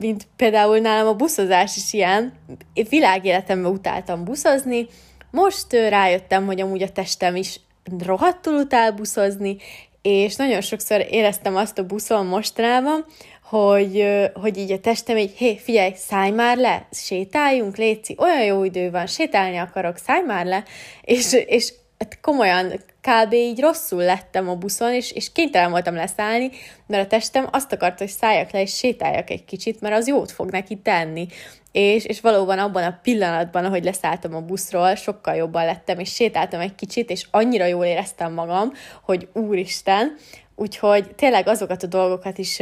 Mint 0.00 0.26
például 0.36 0.78
nálam 0.78 1.06
a 1.06 1.14
buszozás 1.14 1.76
is 1.76 1.92
ilyen. 1.92 2.32
Én 2.72 2.86
világéletemben 2.88 3.72
utáltam 3.72 4.24
buszozni, 4.24 4.86
most 5.30 5.72
rájöttem, 5.72 6.46
hogy 6.46 6.60
amúgy 6.60 6.82
a 6.82 6.92
testem 6.92 7.36
is 7.36 7.60
rohadtul 8.06 8.54
utál 8.54 8.92
buszozni, 8.92 9.56
és 10.04 10.36
nagyon 10.36 10.60
sokszor 10.60 11.06
éreztem 11.10 11.56
azt 11.56 11.78
a 11.78 11.86
buszon 11.86 12.26
mostanában, 12.26 13.04
hogy, 13.42 14.06
hogy 14.34 14.58
így 14.58 14.72
a 14.72 14.78
testem 14.78 15.16
így, 15.16 15.36
hé, 15.36 15.56
figyelj, 15.56 15.92
szállj 15.96 16.30
már 16.30 16.56
le, 16.56 16.88
sétáljunk, 16.92 17.76
Léci, 17.76 18.16
olyan 18.18 18.44
jó 18.44 18.64
idő 18.64 18.90
van, 18.90 19.06
sétálni 19.06 19.56
akarok, 19.56 19.96
szállj 19.96 20.24
már 20.26 20.46
le, 20.46 20.64
és, 21.02 21.32
és 21.46 21.72
hát 22.04 22.20
komolyan 22.20 22.72
kb. 23.00 23.32
így 23.32 23.60
rosszul 23.60 24.02
lettem 24.02 24.48
a 24.48 24.54
buszon, 24.54 24.92
és, 24.92 25.12
és 25.12 25.32
kénytelen 25.32 25.70
voltam 25.70 25.94
leszállni, 25.94 26.50
mert 26.86 27.04
a 27.04 27.06
testem 27.06 27.48
azt 27.50 27.72
akarta, 27.72 27.96
hogy 27.98 28.12
szálljak 28.12 28.50
le, 28.50 28.60
és 28.60 28.76
sétáljak 28.76 29.30
egy 29.30 29.44
kicsit, 29.44 29.80
mert 29.80 29.94
az 29.94 30.08
jót 30.08 30.32
fog 30.32 30.50
neki 30.50 30.76
tenni. 30.76 31.26
És, 31.72 32.04
és 32.04 32.20
valóban 32.20 32.58
abban 32.58 32.82
a 32.82 32.98
pillanatban, 33.02 33.64
ahogy 33.64 33.84
leszálltam 33.84 34.34
a 34.34 34.40
buszról, 34.40 34.94
sokkal 34.94 35.34
jobban 35.34 35.64
lettem, 35.64 35.98
és 35.98 36.14
sétáltam 36.14 36.60
egy 36.60 36.74
kicsit, 36.74 37.10
és 37.10 37.26
annyira 37.30 37.64
jól 37.64 37.84
éreztem 37.84 38.32
magam, 38.32 38.72
hogy 39.02 39.28
úristen, 39.32 40.16
úgyhogy 40.54 41.14
tényleg 41.14 41.48
azokat 41.48 41.82
a 41.82 41.86
dolgokat 41.86 42.38
is 42.38 42.60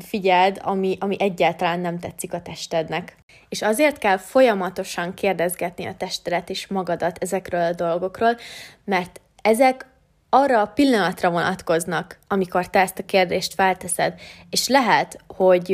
figyeld, 0.00 0.60
ami, 0.62 0.96
ami 1.00 1.16
egyáltalán 1.18 1.80
nem 1.80 1.98
tetszik 1.98 2.32
a 2.32 2.42
testednek. 2.42 3.16
És 3.48 3.62
azért 3.62 3.98
kell 3.98 4.16
folyamatosan 4.16 5.14
kérdezgetni 5.14 5.84
a 5.84 5.94
testedet 5.94 6.50
és 6.50 6.66
magadat 6.66 7.18
ezekről 7.18 7.62
a 7.62 7.72
dolgokról, 7.72 8.36
mert 8.84 9.20
ezek 9.42 9.86
arra 10.30 10.60
a 10.60 10.66
pillanatra 10.66 11.30
vonatkoznak, 11.30 12.18
amikor 12.28 12.70
te 12.70 12.80
ezt 12.80 12.98
a 12.98 13.04
kérdést 13.04 13.54
felteszed, 13.54 14.20
és 14.50 14.68
lehet, 14.68 15.18
hogy 15.26 15.68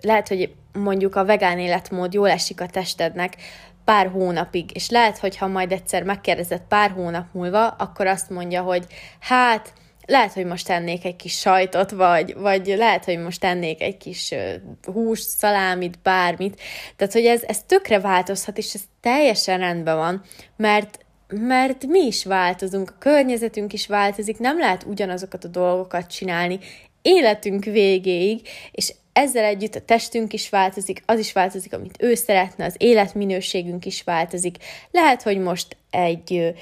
lehet, 0.00 0.28
hogy 0.28 0.54
mondjuk 0.72 1.16
a 1.16 1.24
vegán 1.24 1.58
életmód 1.58 2.12
jól 2.12 2.30
esik 2.30 2.60
a 2.60 2.66
testednek 2.66 3.36
pár 3.84 4.08
hónapig, 4.10 4.70
és 4.74 4.90
lehet, 4.90 5.18
hogy 5.18 5.36
ha 5.36 5.46
majd 5.46 5.72
egyszer 5.72 6.02
megkérdezed 6.02 6.60
pár 6.68 6.90
hónap 6.90 7.26
múlva, 7.32 7.68
akkor 7.68 8.06
azt 8.06 8.30
mondja, 8.30 8.62
hogy 8.62 8.86
hát 9.20 9.72
lehet, 10.06 10.32
hogy 10.32 10.44
most 10.44 10.66
tennék 10.66 11.04
egy 11.04 11.16
kis 11.16 11.38
sajtot, 11.38 11.90
vagy, 11.90 12.34
vagy 12.34 12.66
lehet, 12.66 13.04
hogy 13.04 13.18
most 13.18 13.40
tennék 13.40 13.82
egy 13.82 13.96
kis 13.96 14.34
hús, 14.82 15.20
szalámit, 15.20 15.98
bármit. 16.02 16.60
Tehát, 16.96 17.12
hogy 17.12 17.26
ez, 17.26 17.42
ez 17.42 17.62
tökre 17.62 18.00
változhat, 18.00 18.58
és 18.58 18.74
ez 18.74 18.82
teljesen 19.00 19.58
rendben 19.58 19.96
van, 19.96 20.22
mert 20.56 20.98
mert 21.28 21.86
mi 21.86 22.00
is 22.00 22.24
változunk, 22.24 22.90
a 22.90 22.98
környezetünk 22.98 23.72
is 23.72 23.86
változik, 23.86 24.38
nem 24.38 24.58
lehet 24.58 24.84
ugyanazokat 24.84 25.44
a 25.44 25.48
dolgokat 25.48 26.06
csinálni 26.06 26.58
életünk 27.02 27.64
végéig, 27.64 28.48
és 28.70 28.94
ezzel 29.12 29.44
együtt 29.44 29.74
a 29.74 29.80
testünk 29.80 30.32
is 30.32 30.48
változik, 30.48 31.02
az 31.06 31.18
is 31.18 31.32
változik, 31.32 31.74
amit 31.74 31.96
ő 32.00 32.14
szeretne, 32.14 32.64
az 32.64 32.74
életminőségünk 32.78 33.86
is 33.86 34.02
változik. 34.02 34.56
Lehet, 34.90 35.22
hogy 35.22 35.38
most 35.38 35.76
egy 35.90 36.54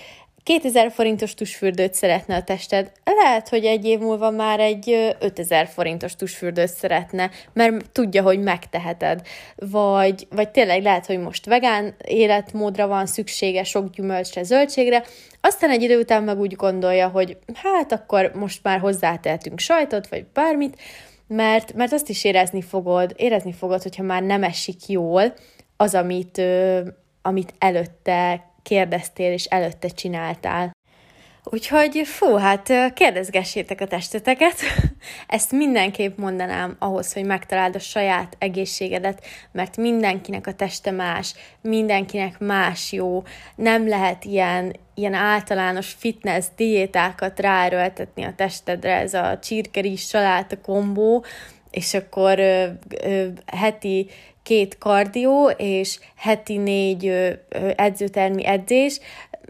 2000 0.43 0.91
forintos 0.93 1.35
tusfürdőt 1.35 1.95
szeretne 1.95 2.37
a 2.37 2.43
tested, 2.43 2.93
lehet, 3.05 3.49
hogy 3.49 3.65
egy 3.65 3.85
év 3.85 3.99
múlva 3.99 4.31
már 4.31 4.61
egy 4.61 5.15
5000 5.19 5.67
forintos 5.67 6.17
tusfürdőt 6.17 6.69
szeretne, 6.69 7.31
mert 7.53 7.91
tudja, 7.91 8.23
hogy 8.23 8.41
megteheted. 8.41 9.27
Vagy, 9.57 10.27
vagy 10.31 10.49
tényleg 10.49 10.83
lehet, 10.83 11.07
hogy 11.07 11.19
most 11.19 11.47
vegán 11.47 11.95
életmódra 12.05 12.87
van 12.87 13.07
szüksége, 13.07 13.65
sok 13.65 13.91
gyümölcsre, 13.91 14.43
zöldségre, 14.43 15.05
aztán 15.41 15.71
egy 15.71 15.83
idő 15.83 15.99
után 15.99 16.23
meg 16.23 16.41
úgy 16.41 16.57
gondolja, 16.57 17.09
hogy 17.09 17.37
hát 17.55 17.93
akkor 17.93 18.33
most 18.35 18.63
már 18.63 18.79
hozzátehetünk 18.79 19.59
sajtot, 19.59 20.09
vagy 20.09 20.25
bármit, 20.33 20.81
mert, 21.27 21.73
mert 21.73 21.93
azt 21.93 22.09
is 22.09 22.25
érezni 22.25 22.63
fogod, 22.63 23.15
érezni 23.17 23.53
fogod, 23.53 23.83
hogyha 23.83 24.03
már 24.03 24.23
nem 24.23 24.43
esik 24.43 24.87
jól 24.87 25.35
az, 25.77 25.95
amit, 25.95 26.43
amit 27.23 27.55
előtte 27.59 28.52
kérdeztél 28.63 29.33
és 29.33 29.45
előtte 29.45 29.89
csináltál. 29.89 30.73
Úgyhogy 31.45 32.03
fú, 32.05 32.37
hát 32.37 32.73
kérdezgessétek 32.95 33.81
a 33.81 33.87
testeteket. 33.87 34.55
Ezt 35.27 35.53
mindenképp 35.53 36.19
mondanám 36.19 36.77
ahhoz, 36.79 37.13
hogy 37.13 37.25
megtaláld 37.25 37.75
a 37.75 37.79
saját 37.79 38.37
egészségedet, 38.39 39.25
mert 39.53 39.77
mindenkinek 39.77 40.47
a 40.47 40.55
teste 40.55 40.91
más, 40.91 41.35
mindenkinek 41.61 42.39
más 42.39 42.93
jó. 42.93 43.23
Nem 43.55 43.89
lehet 43.89 44.25
ilyen, 44.25 44.77
ilyen 44.95 45.15
általános 45.15 45.95
fitness 45.99 46.47
diétákat 46.57 47.41
ráerőltetni 47.41 48.23
a 48.23 48.35
testedre, 48.37 48.95
ez 48.97 49.15
a 49.15 49.39
csirkeris 49.39 50.07
saláta 50.07 50.61
kombó, 50.61 51.25
és 51.71 51.95
akkor 51.95 52.39
ö, 52.39 52.67
ö, 53.03 53.27
heti 53.47 54.11
két 54.53 54.79
kardió 54.79 55.49
és 55.57 55.99
heti 56.17 56.57
négy 56.57 57.13
edzőtermi 57.77 58.47
edzés, 58.47 59.01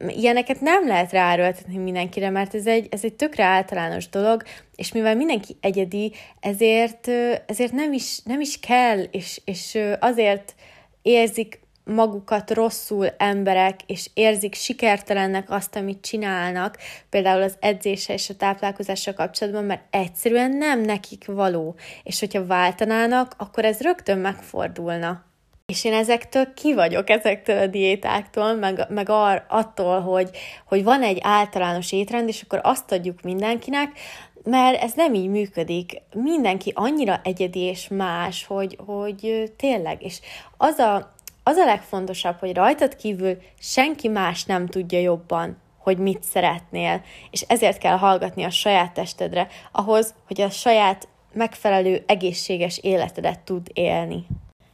ilyeneket 0.09 0.61
nem 0.61 0.87
lehet 0.87 1.13
ráerőltetni 1.13 1.77
mindenkire, 1.77 2.31
mert 2.31 2.55
ez 2.55 2.67
egy, 2.67 2.87
ez 2.91 3.05
egy 3.05 3.15
tökre 3.15 3.45
általános 3.45 4.09
dolog, 4.09 4.43
és 4.77 4.93
mivel 4.93 5.17
mindenki 5.17 5.57
egyedi, 5.61 6.13
ezért, 6.41 7.09
ezért 7.47 7.73
nem, 7.73 7.93
is, 7.93 8.19
nem 8.25 8.41
is 8.41 8.61
kell, 8.61 9.03
és, 9.11 9.41
és 9.45 9.79
azért 10.01 10.55
érzik 11.03 11.61
magukat 11.85 12.51
rosszul 12.51 13.09
emberek, 13.17 13.81
és 13.87 14.11
érzik 14.15 14.55
sikertelennek 14.55 15.51
azt, 15.51 15.77
amit 15.77 16.01
csinálnak, 16.01 16.79
például 17.11 17.43
az 17.43 17.57
edzése 17.61 18.13
és 18.13 18.31
a 18.31 18.37
táplálkozással 18.37 19.15
kapcsolatban, 19.15 19.65
mert 19.65 19.83
egyszerűen 19.91 20.51
nem 20.51 20.81
nekik 20.81 21.25
való. 21.27 21.75
És 22.03 22.21
hogyha 22.21 22.47
váltanának, 22.47 23.35
akkor 23.39 23.65
ez 23.65 23.81
rögtön 23.81 24.19
megfordulna. 24.19 25.25
És 25.67 25.85
én 25.85 25.93
ezektől 25.93 26.55
ki 26.55 26.75
vagyok, 26.75 27.11
ezektől 27.11 27.59
a 27.59 27.67
diétáktól, 27.67 28.55
meg, 28.55 28.87
meg 28.89 29.09
ar, 29.09 29.45
attól, 29.49 30.01
hogy, 30.01 30.31
hogy 30.67 30.85
van 30.85 31.03
egy 31.03 31.19
általános 31.21 31.93
étrend, 31.93 32.29
és 32.29 32.43
akkor 32.43 32.61
azt 32.63 32.93
adjuk 32.93 33.23
mindenkinek, 33.23 33.99
mert 34.45 34.83
ez 34.83 34.93
nem 34.93 35.15
így 35.15 35.29
működik. 35.29 36.03
Mindenki 36.15 36.73
annyira 36.75 37.21
egyedi 37.25 37.61
és 37.61 37.89
más, 37.89 38.47
hogy, 38.47 38.79
hogy 38.87 39.53
tényleg, 39.57 40.03
és 40.03 40.21
az 40.57 40.79
a, 40.79 41.15
az 41.43 41.57
a 41.57 41.65
legfontosabb, 41.65 42.39
hogy 42.39 42.55
rajtad 42.55 42.97
kívül 42.97 43.39
senki 43.59 44.09
más 44.09 44.45
nem 44.45 44.67
tudja 44.67 44.99
jobban, 44.99 45.57
hogy 45.79 45.99
mit 45.99 46.23
szeretnél, 46.23 47.03
és 47.31 47.41
ezért 47.41 47.79
kell 47.79 47.97
hallgatni 47.97 48.43
a 48.43 48.51
saját 48.51 48.93
testedre, 48.93 49.49
ahhoz, 49.73 50.15
hogy 50.27 50.41
a 50.41 50.51
saját 50.51 51.09
megfelelő 51.33 52.05
egészséges 52.07 52.79
életedet 52.79 53.41
tud 53.41 53.67
élni. 53.73 54.27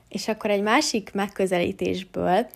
És 0.09 0.29
akkor 0.29 0.51
egy 0.51 0.63
másik 0.63 1.11
megközelítésből 1.13 2.47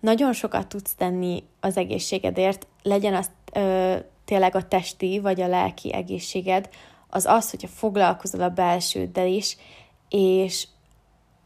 nagyon 0.00 0.32
sokat 0.32 0.66
tudsz 0.66 0.94
tenni 0.94 1.42
az 1.60 1.76
egészségedért, 1.76 2.66
legyen 2.82 3.14
az 3.14 3.30
ö, 3.52 3.96
tényleg 4.24 4.54
a 4.54 4.68
testi 4.68 5.18
vagy 5.18 5.40
a 5.40 5.46
lelki 5.46 5.92
egészséged, 5.92 6.68
az 7.08 7.26
az, 7.26 7.50
hogyha 7.50 7.68
foglalkozol 7.68 8.40
a 8.40 8.48
belsőddel 8.48 9.26
is, 9.26 9.56
és, 10.08 10.66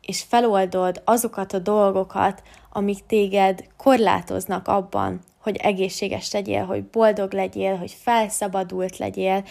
és 0.07 0.23
feloldod 0.29 1.03
azokat 1.05 1.53
a 1.53 1.59
dolgokat, 1.59 2.43
amik 2.73 3.07
téged 3.07 3.65
korlátoznak 3.77 4.69
abban, 4.69 5.21
hogy 5.43 5.57
egészséges 5.57 6.33
legyél, 6.33 6.65
hogy 6.65 6.85
boldog 6.85 7.33
legyél, 7.33 7.77
hogy 7.77 7.97
felszabadult 8.03 8.99
legyél, 8.99 9.45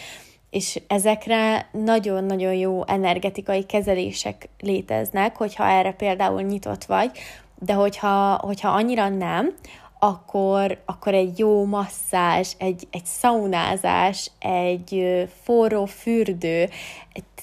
és 0.49 0.81
ezekre 0.87 1.69
nagyon-nagyon 1.71 2.53
jó 2.53 2.83
energetikai 2.87 3.63
kezelések 3.65 4.49
léteznek, 4.59 5.35
hogyha 5.35 5.67
erre 5.67 5.91
például 5.91 6.41
nyitott 6.41 6.83
vagy, 6.83 7.11
de 7.59 7.73
hogyha, 7.73 8.37
hogyha 8.41 8.69
annyira 8.69 9.09
nem, 9.09 9.55
akkor, 9.99 10.81
akkor 10.85 11.13
egy 11.13 11.39
jó 11.39 11.65
masszázs, 11.65 12.53
egy, 12.57 12.87
egy 12.91 13.05
szaunázás, 13.05 14.31
egy 14.39 15.23
forró 15.43 15.85
fürdő, 15.85 16.69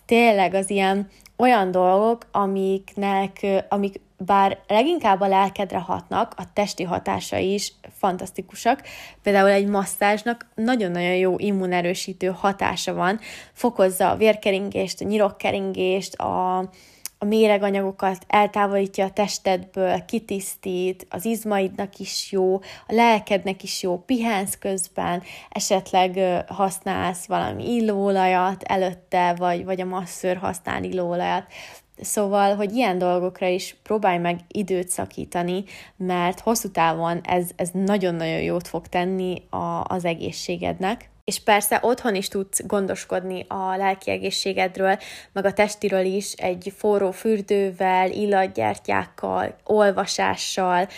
tényleg 0.07 0.55
az 0.55 0.71
ilyen 0.71 1.09
olyan 1.37 1.71
dolgok, 1.71 2.27
amiknek, 2.31 3.47
amik 3.69 4.01
bár 4.17 4.59
leginkább 4.69 5.21
a 5.21 5.29
lelkedre 5.29 5.79
hatnak, 5.79 6.35
a 6.37 6.53
testi 6.53 6.83
hatása 6.83 7.37
is 7.37 7.73
fantasztikusak. 7.99 8.83
Például 9.23 9.49
egy 9.49 9.67
masszázsnak 9.67 10.47
nagyon-nagyon 10.55 11.15
jó 11.15 11.39
immunerősítő 11.39 12.27
hatása 12.27 12.95
van, 12.95 13.21
fokozza 13.53 14.11
a 14.11 14.17
vérkeringést, 14.17 15.01
a 15.01 15.05
nyirokkeringést, 15.05 16.15
a, 16.15 16.65
a 17.23 17.25
méreganyagokat 17.25 18.25
eltávolítja 18.27 19.05
a 19.05 19.11
testedből, 19.11 20.05
kitisztít, 20.05 21.07
az 21.11 21.25
izmaidnak 21.25 21.99
is 21.99 22.33
jó, 22.33 22.55
a 22.87 22.93
lelkednek 22.95 23.63
is 23.63 23.83
jó, 23.83 23.99
pihensz 23.99 24.59
közben, 24.59 25.23
esetleg 25.51 26.21
használsz 26.49 27.27
valami 27.27 27.75
illóolajat 27.75 28.63
előtte, 28.63 29.35
vagy, 29.35 29.65
vagy 29.65 29.81
a 29.81 29.85
masszőr 29.85 30.37
használ 30.37 30.85
illóolajat. 30.85 31.47
Szóval, 32.01 32.55
hogy 32.55 32.73
ilyen 32.73 32.99
dolgokra 32.99 33.47
is 33.47 33.77
próbálj 33.83 34.19
meg 34.19 34.41
időt 34.49 34.89
szakítani, 34.89 35.65
mert 35.97 36.41
hosszú 36.41 36.71
távon 36.71 37.21
ez, 37.23 37.51
ez 37.57 37.71
nagyon-nagyon 37.73 38.41
jót 38.41 38.69
fog 38.69 38.87
tenni 38.87 39.43
a, 39.51 39.85
az 39.85 40.05
egészségednek. 40.05 41.11
És 41.25 41.43
persze 41.43 41.79
otthon 41.83 42.15
is 42.15 42.29
tudsz 42.29 42.67
gondoskodni 42.67 43.45
a 43.49 43.77
lelki 43.77 44.11
egészségedről, 44.11 44.99
meg 45.33 45.45
a 45.45 45.53
testiről 45.53 46.05
is 46.05 46.33
egy 46.33 46.73
forró 46.77 47.11
fürdővel, 47.11 48.11
illatgyertyákkal, 48.11 49.57
olvasással, 49.65 50.89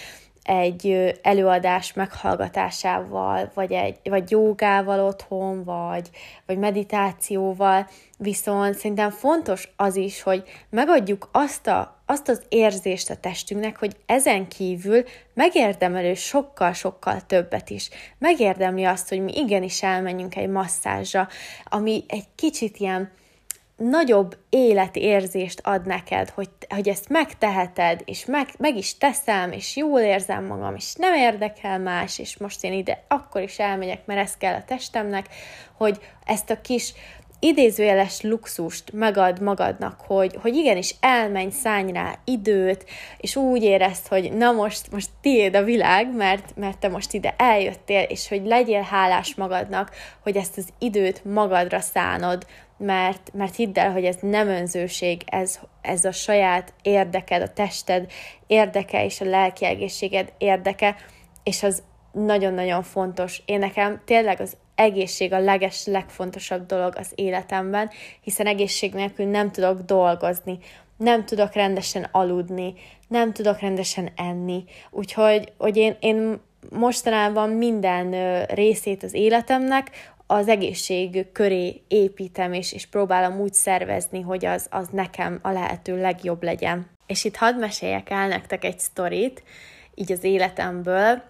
egy 0.45 1.15
előadás 1.23 1.93
meghallgatásával, 1.93 3.51
vagy, 3.55 3.73
egy, 3.73 3.99
vagy 4.03 4.31
jogával 4.31 5.01
otthon, 5.01 5.65
vagy, 5.65 6.11
vagy 6.47 6.59
meditációval, 6.59 7.89
viszont 8.19 8.75
szerintem 8.75 9.11
fontos 9.11 9.69
az 9.77 9.97
is, 9.97 10.23
hogy 10.23 10.43
megadjuk 10.71 11.29
azt, 11.33 11.67
a, 11.67 11.94
azt 12.07 12.29
az 12.29 12.43
érzést 12.49 13.11
a 13.11 13.17
testünknek, 13.17 13.79
hogy 13.79 13.97
ezen 14.07 14.49
kívül 14.49 15.05
megérdemelő 15.35 16.15
sokkal-sokkal 16.15 17.21
többet 17.27 17.71
is. 17.71 17.91
Megérdemli 18.19 18.85
azt, 18.85 19.09
hogy 19.09 19.21
mi 19.21 19.33
igenis 19.37 19.83
elmenjünk 19.83 20.37
egy 20.37 20.49
masszázsra, 20.49 21.29
ami 21.65 22.05
egy 22.09 22.27
kicsit 22.35 22.77
ilyen 22.77 23.11
nagyobb 23.77 24.37
életérzést 24.49 25.61
ad 25.63 25.87
neked, 25.87 26.31
hogy, 26.31 26.49
hogy 26.69 26.89
ezt 26.89 27.09
megteheted, 27.09 28.03
és 28.05 28.25
meg, 28.25 28.49
meg 28.59 28.77
is 28.77 28.97
teszem, 28.97 29.53
és 29.53 29.77
jól 29.77 30.01
érzem 30.01 30.45
magam, 30.45 30.75
és 30.75 30.95
nem 30.95 31.15
érdekel 31.15 31.79
más, 31.79 32.19
és 32.19 32.37
most 32.37 32.65
én 32.65 32.73
ide 32.73 33.05
akkor 33.09 33.43
is 33.43 33.59
elmegyek, 33.59 34.07
mert 34.07 34.21
ez 34.21 34.37
kell 34.37 34.55
a 34.55 34.65
testemnek, 34.65 35.29
hogy 35.77 35.99
ezt 36.25 36.51
a 36.51 36.61
kis 36.61 36.93
idézőjeles 37.45 38.21
luxust 38.21 38.93
megad 38.93 39.41
magadnak, 39.41 40.01
hogy, 40.07 40.39
hogy 40.43 40.55
igenis 40.55 40.95
elmenj, 41.01 41.51
szállj 41.51 41.93
rá 41.93 42.19
időt, 42.25 42.85
és 43.17 43.37
úgy 43.37 43.63
érezd, 43.63 44.07
hogy 44.07 44.33
na 44.33 44.53
most, 44.53 44.93
most 44.93 45.09
tiéd 45.21 45.55
a 45.55 45.63
világ, 45.63 46.15
mert, 46.15 46.57
mert 46.57 46.79
te 46.79 46.89
most 46.89 47.13
ide 47.13 47.35
eljöttél, 47.39 48.03
és 48.03 48.29
hogy 48.29 48.47
legyél 48.47 48.81
hálás 48.81 49.35
magadnak, 49.35 49.91
hogy 50.23 50.37
ezt 50.37 50.59
az 50.59 50.69
időt 50.79 51.25
magadra 51.25 51.81
szánod, 51.81 52.47
mert, 52.77 53.31
mert 53.33 53.57
hidd 53.57 53.79
el, 53.79 53.93
hogy 53.93 54.05
ez 54.05 54.17
nem 54.21 54.49
önzőség, 54.49 55.23
ez, 55.27 55.59
ez 55.81 56.05
a 56.05 56.13
saját 56.13 56.73
érdeked, 56.83 57.43
a 57.43 57.53
tested 57.53 58.11
érdeke 58.47 59.05
és 59.05 59.21
a 59.21 59.25
lelki 59.25 59.65
egészséged 59.65 60.33
érdeke, 60.39 60.97
és 61.43 61.63
az 61.63 61.83
nagyon-nagyon 62.13 62.83
fontos. 62.83 63.43
Én 63.45 63.59
nekem 63.59 64.03
tényleg 64.05 64.41
az 64.41 64.57
egészség 64.75 65.33
a 65.33 65.39
leges, 65.39 65.87
legfontosabb 65.87 66.67
dolog 66.67 66.95
az 66.97 67.13
életemben, 67.15 67.91
hiszen 68.21 68.47
egészség 68.47 68.93
nélkül 68.93 69.27
nem 69.27 69.51
tudok 69.51 69.81
dolgozni, 69.81 70.59
nem 70.97 71.25
tudok 71.25 71.53
rendesen 71.53 72.09
aludni, 72.13 72.75
nem 73.09 73.33
tudok 73.33 73.61
rendesen 73.61 74.11
enni. 74.17 74.65
Úgyhogy 74.91 75.53
hogy 75.59 75.77
én, 75.77 75.97
én 76.01 76.41
mostanában 76.71 77.51
minden 77.51 78.43
részét 78.45 79.03
az 79.03 79.15
életemnek 79.15 80.13
az 80.27 80.49
egészség 80.49 81.33
köré 81.33 81.83
építem, 81.89 82.53
és, 82.53 82.73
és 82.73 82.87
próbálom 82.87 83.41
úgy 83.41 83.55
szervezni, 83.55 84.21
hogy 84.21 84.45
az, 84.45 84.67
az 84.71 84.89
nekem 84.93 85.39
a 85.43 85.51
lehető 85.51 86.01
legjobb 86.01 86.43
legyen. 86.43 86.87
És 87.07 87.25
itt 87.25 87.37
hadd 87.37 87.55
meséljek 87.55 88.11
el 88.11 88.29
nektek 88.29 88.65
egy 88.65 88.79
sztorit, 88.79 89.43
így 89.95 90.13
az 90.13 90.25
életemből. 90.25 91.23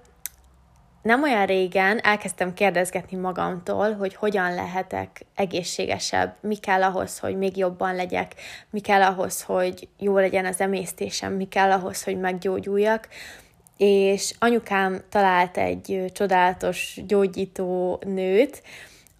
Nem 1.05 1.23
olyan 1.23 1.47
régen 1.47 1.99
elkezdtem 1.99 2.55
kérdezgetni 2.55 3.17
magamtól, 3.17 3.93
hogy 3.95 4.15
hogyan 4.15 4.55
lehetek 4.55 5.25
egészségesebb, 5.35 6.37
mi 6.41 6.57
kell 6.57 6.83
ahhoz, 6.83 7.19
hogy 7.19 7.37
még 7.37 7.57
jobban 7.57 7.95
legyek, 7.95 8.35
mi 8.71 8.81
kell 8.81 9.03
ahhoz, 9.03 9.43
hogy 9.43 9.89
jó 9.99 10.19
legyen 10.19 10.47
az 10.47 10.61
emésztésem, 10.61 11.33
mi 11.33 11.45
kell 11.45 11.71
ahhoz, 11.71 12.05
hogy 12.05 12.21
meggyógyuljak, 12.21 13.09
és 13.77 14.35
anyukám 14.39 15.01
talált 15.09 15.57
egy 15.57 16.05
csodálatos 16.13 17.01
gyógyító 17.07 18.01
nőt, 18.07 18.63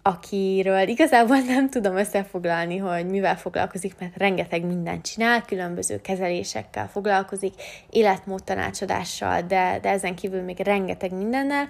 akiről 0.07 0.87
igazából 0.87 1.37
nem 1.55 1.69
tudom 1.69 1.95
összefoglalni, 1.95 2.77
hogy 2.77 3.05
mivel 3.05 3.37
foglalkozik, 3.37 3.95
mert 3.99 4.17
rengeteg 4.17 4.65
mindent 4.65 5.05
csinál, 5.05 5.41
különböző 5.41 6.01
kezelésekkel 6.01 6.89
foglalkozik, 6.89 7.53
életmód 7.89 8.43
tanácsadással, 8.43 9.41
de, 9.41 9.79
de 9.81 9.89
ezen 9.89 10.15
kívül 10.15 10.41
még 10.41 10.59
rengeteg 10.59 11.11
mindennel, 11.11 11.69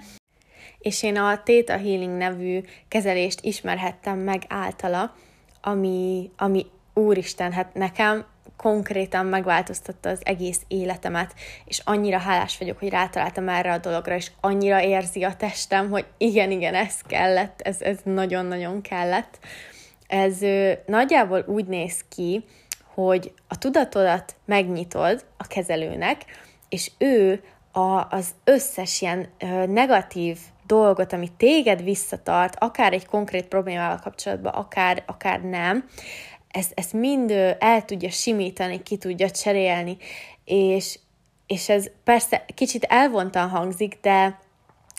és 0.80 1.04
én 1.04 1.18
a 1.18 1.42
Theta 1.44 1.78
Healing 1.78 2.18
nevű 2.18 2.62
kezelést 2.88 3.40
ismerhettem 3.42 4.20
meg 4.20 4.44
általa, 4.48 5.16
ami, 5.62 6.30
ami 6.38 6.66
úristen, 6.94 7.52
hát 7.52 7.74
nekem 7.74 8.26
konkrétan 8.58 9.26
megváltoztatta 9.26 10.10
az 10.10 10.20
egész 10.24 10.62
életemet, 10.68 11.34
és 11.66 11.82
annyira 11.84 12.18
hálás 12.18 12.58
vagyok, 12.58 12.80
hogy 12.80 12.90
rátaláltam 12.90 13.50
erre 13.50 13.72
a 13.72 13.78
dologra, 13.78 14.16
és 14.16 14.32
annyira 14.42 14.82
érzi 14.82 15.24
a 15.24 15.36
testem, 15.36 15.90
hogy 15.90 16.06
igen, 16.18 16.52
igen, 16.52 16.74
ez 16.74 17.02
kellett, 17.02 17.62
ez, 17.62 17.82
ez 17.82 17.98
nagyon-nagyon 18.04 18.82
kellett. 18.82 19.40
Ez 20.08 20.42
ö, 20.42 20.72
nagyjából 20.86 21.44
úgy 21.48 21.66
néz 21.66 22.06
ki, 22.10 22.46
hogy 22.94 23.34
a 23.48 23.58
tudatodat 23.58 24.36
megnyitod 24.46 25.26
a 25.38 25.48
kezelőnek, 25.48 26.22
és 26.70 26.92
ő 26.98 27.44
a, 27.72 28.08
az 28.10 28.30
összes 28.44 29.02
ilyen 29.02 29.28
ö, 29.40 29.66
negatív 29.66 30.38
dolgot, 30.66 31.14
ami 31.14 31.32
téged 31.38 31.84
visszatart, 31.84 32.56
akár 32.60 32.94
egy 32.94 33.06
konkrét 33.06 33.46
problémával 33.48 34.00
kapcsolatban, 34.00 34.54
akár, 34.54 35.04
akár 35.06 35.42
nem, 35.42 35.90
ezt, 36.56 36.72
ezt 36.76 36.94
mind 36.94 37.32
el 37.60 37.86
tudja 37.86 38.10
simítani, 38.10 38.84
ki 38.84 38.98
tudja 38.98 39.30
cserélni, 39.30 39.98
és, 40.46 41.00
és 41.48 41.70
ez 41.70 41.86
persze 42.04 42.46
kicsit 42.54 42.84
elvontan 42.84 43.50
hangzik, 43.50 43.98
de, 44.02 44.40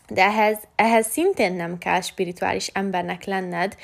de 0.08 0.22
ehhez, 0.22 0.58
ehhez 0.74 1.06
szintén 1.06 1.52
nem 1.52 1.78
kell 1.78 2.00
spirituális 2.00 2.66
embernek 2.66 3.24
lenned, 3.24 3.76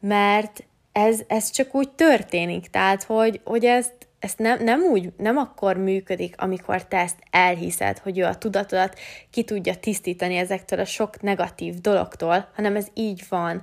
mert 0.00 0.64
ez, 0.92 1.20
ez 1.26 1.50
csak 1.50 1.74
úgy 1.74 1.90
történik, 1.90 2.66
tehát 2.70 3.02
hogy, 3.02 3.40
hogy 3.44 3.64
ezt, 3.64 3.92
ezt 4.18 4.38
nem, 4.38 4.64
nem 4.64 4.80
úgy, 4.80 5.12
nem 5.16 5.36
akkor 5.36 5.76
működik, 5.76 6.34
amikor 6.38 6.86
te 6.86 6.96
ezt 6.96 7.18
elhiszed, 7.30 7.98
hogy 7.98 8.18
ő 8.18 8.24
a 8.24 8.38
tudatodat 8.38 8.98
ki 9.30 9.44
tudja 9.44 9.76
tisztítani 9.76 10.36
ezektől 10.36 10.80
a 10.80 10.84
sok 10.84 11.20
negatív 11.20 11.74
dologtól, 11.74 12.48
hanem 12.54 12.76
ez 12.76 12.86
így 12.94 13.24
van. 13.28 13.62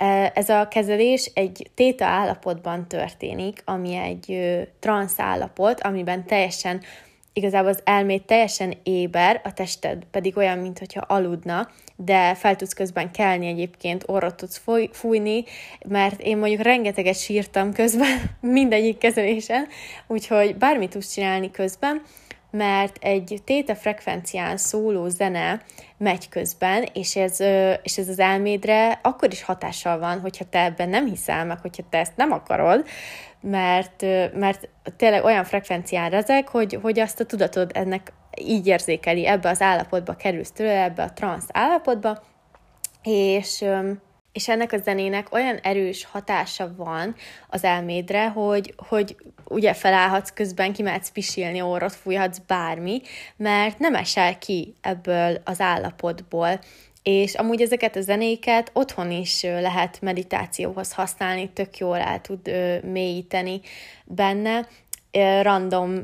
E, 0.00 0.32
ez 0.34 0.48
a 0.48 0.68
kezelés 0.68 1.30
egy 1.34 1.70
téta 1.74 2.04
állapotban 2.04 2.88
történik, 2.88 3.62
ami 3.64 3.94
egy 3.94 4.38
transz 4.78 5.18
állapot, 5.18 5.80
amiben 5.80 6.26
teljesen 6.26 6.80
igazából 7.32 7.70
az 7.70 7.80
elmét 7.84 8.22
teljesen 8.22 8.74
éber, 8.82 9.40
a 9.44 9.52
tested 9.52 10.04
pedig 10.10 10.36
olyan, 10.36 10.58
mintha 10.58 11.00
aludna, 11.00 11.68
de 11.96 12.34
fel 12.34 12.56
tudsz 12.56 12.72
közben 12.72 13.10
kelni 13.10 13.46
egyébként, 13.46 14.04
orrot 14.06 14.34
tudsz 14.34 14.62
fújni, 14.92 15.44
mert 15.88 16.20
én 16.20 16.38
mondjuk 16.38 16.60
rengeteget 16.60 17.18
sírtam 17.18 17.72
közben 17.72 18.18
mindegyik 18.40 18.98
kezelésen, 18.98 19.66
úgyhogy 20.06 20.56
bármit 20.56 20.90
tudsz 20.90 21.12
csinálni 21.12 21.50
közben, 21.50 22.02
mert 22.50 22.96
egy 23.00 23.40
téta 23.44 23.74
frekvencián 23.74 24.56
szóló 24.56 25.08
zene 25.08 25.60
megy 25.96 26.28
közben, 26.28 26.88
és 26.92 27.16
ez, 27.16 27.40
és 27.82 27.98
ez 27.98 28.08
az 28.08 28.18
elmédre 28.18 28.98
akkor 29.02 29.32
is 29.32 29.42
hatással 29.42 29.98
van, 29.98 30.20
hogyha 30.20 30.44
te 30.44 30.64
ebben 30.64 30.88
nem 30.88 31.06
hiszel, 31.06 31.44
meg 31.44 31.60
hogyha 31.60 31.82
te 31.90 31.98
ezt 31.98 32.16
nem 32.16 32.32
akarod, 32.32 32.86
mert, 33.40 34.02
mert 34.34 34.68
tényleg 34.96 35.24
olyan 35.24 35.44
frekvencián 35.44 36.12
ezek, 36.12 36.48
hogy, 36.48 36.78
hogy 36.82 36.98
azt 36.98 37.20
a 37.20 37.24
tudatod 37.24 37.70
ennek 37.74 38.12
így 38.36 38.66
érzékeli, 38.66 39.26
ebbe 39.26 39.48
az 39.48 39.60
állapotba 39.60 40.14
kerülsz 40.14 40.52
tőle, 40.52 40.82
ebbe 40.82 41.02
a 41.02 41.12
transz 41.12 41.48
állapotba, 41.52 42.22
és 43.02 43.64
és 44.32 44.48
ennek 44.48 44.72
a 44.72 44.78
zenének 44.78 45.32
olyan 45.32 45.56
erős 45.56 46.04
hatása 46.04 46.74
van 46.76 47.14
az 47.48 47.64
elmédre, 47.64 48.28
hogy, 48.28 48.74
hogy 48.76 49.16
ugye 49.44 49.74
felállhatsz 49.74 50.30
közben, 50.30 50.72
kimehetsz 50.72 51.10
pisilni, 51.10 51.60
orrot 51.60 51.94
fújhatsz, 51.94 52.38
bármi, 52.46 53.00
mert 53.36 53.78
nem 53.78 53.94
esel 53.94 54.38
ki 54.38 54.74
ebből 54.80 55.40
az 55.44 55.60
állapotból. 55.60 56.60
És 57.02 57.34
amúgy 57.34 57.60
ezeket 57.60 57.96
a 57.96 58.00
zenéket 58.00 58.70
otthon 58.72 59.10
is 59.10 59.42
lehet 59.42 60.00
meditációhoz 60.00 60.92
használni, 60.92 61.50
tök 61.50 61.78
jól 61.78 61.96
el 61.96 62.20
tud 62.20 62.50
mélyíteni 62.82 63.60
benne. 64.04 64.68
Random 65.42 66.00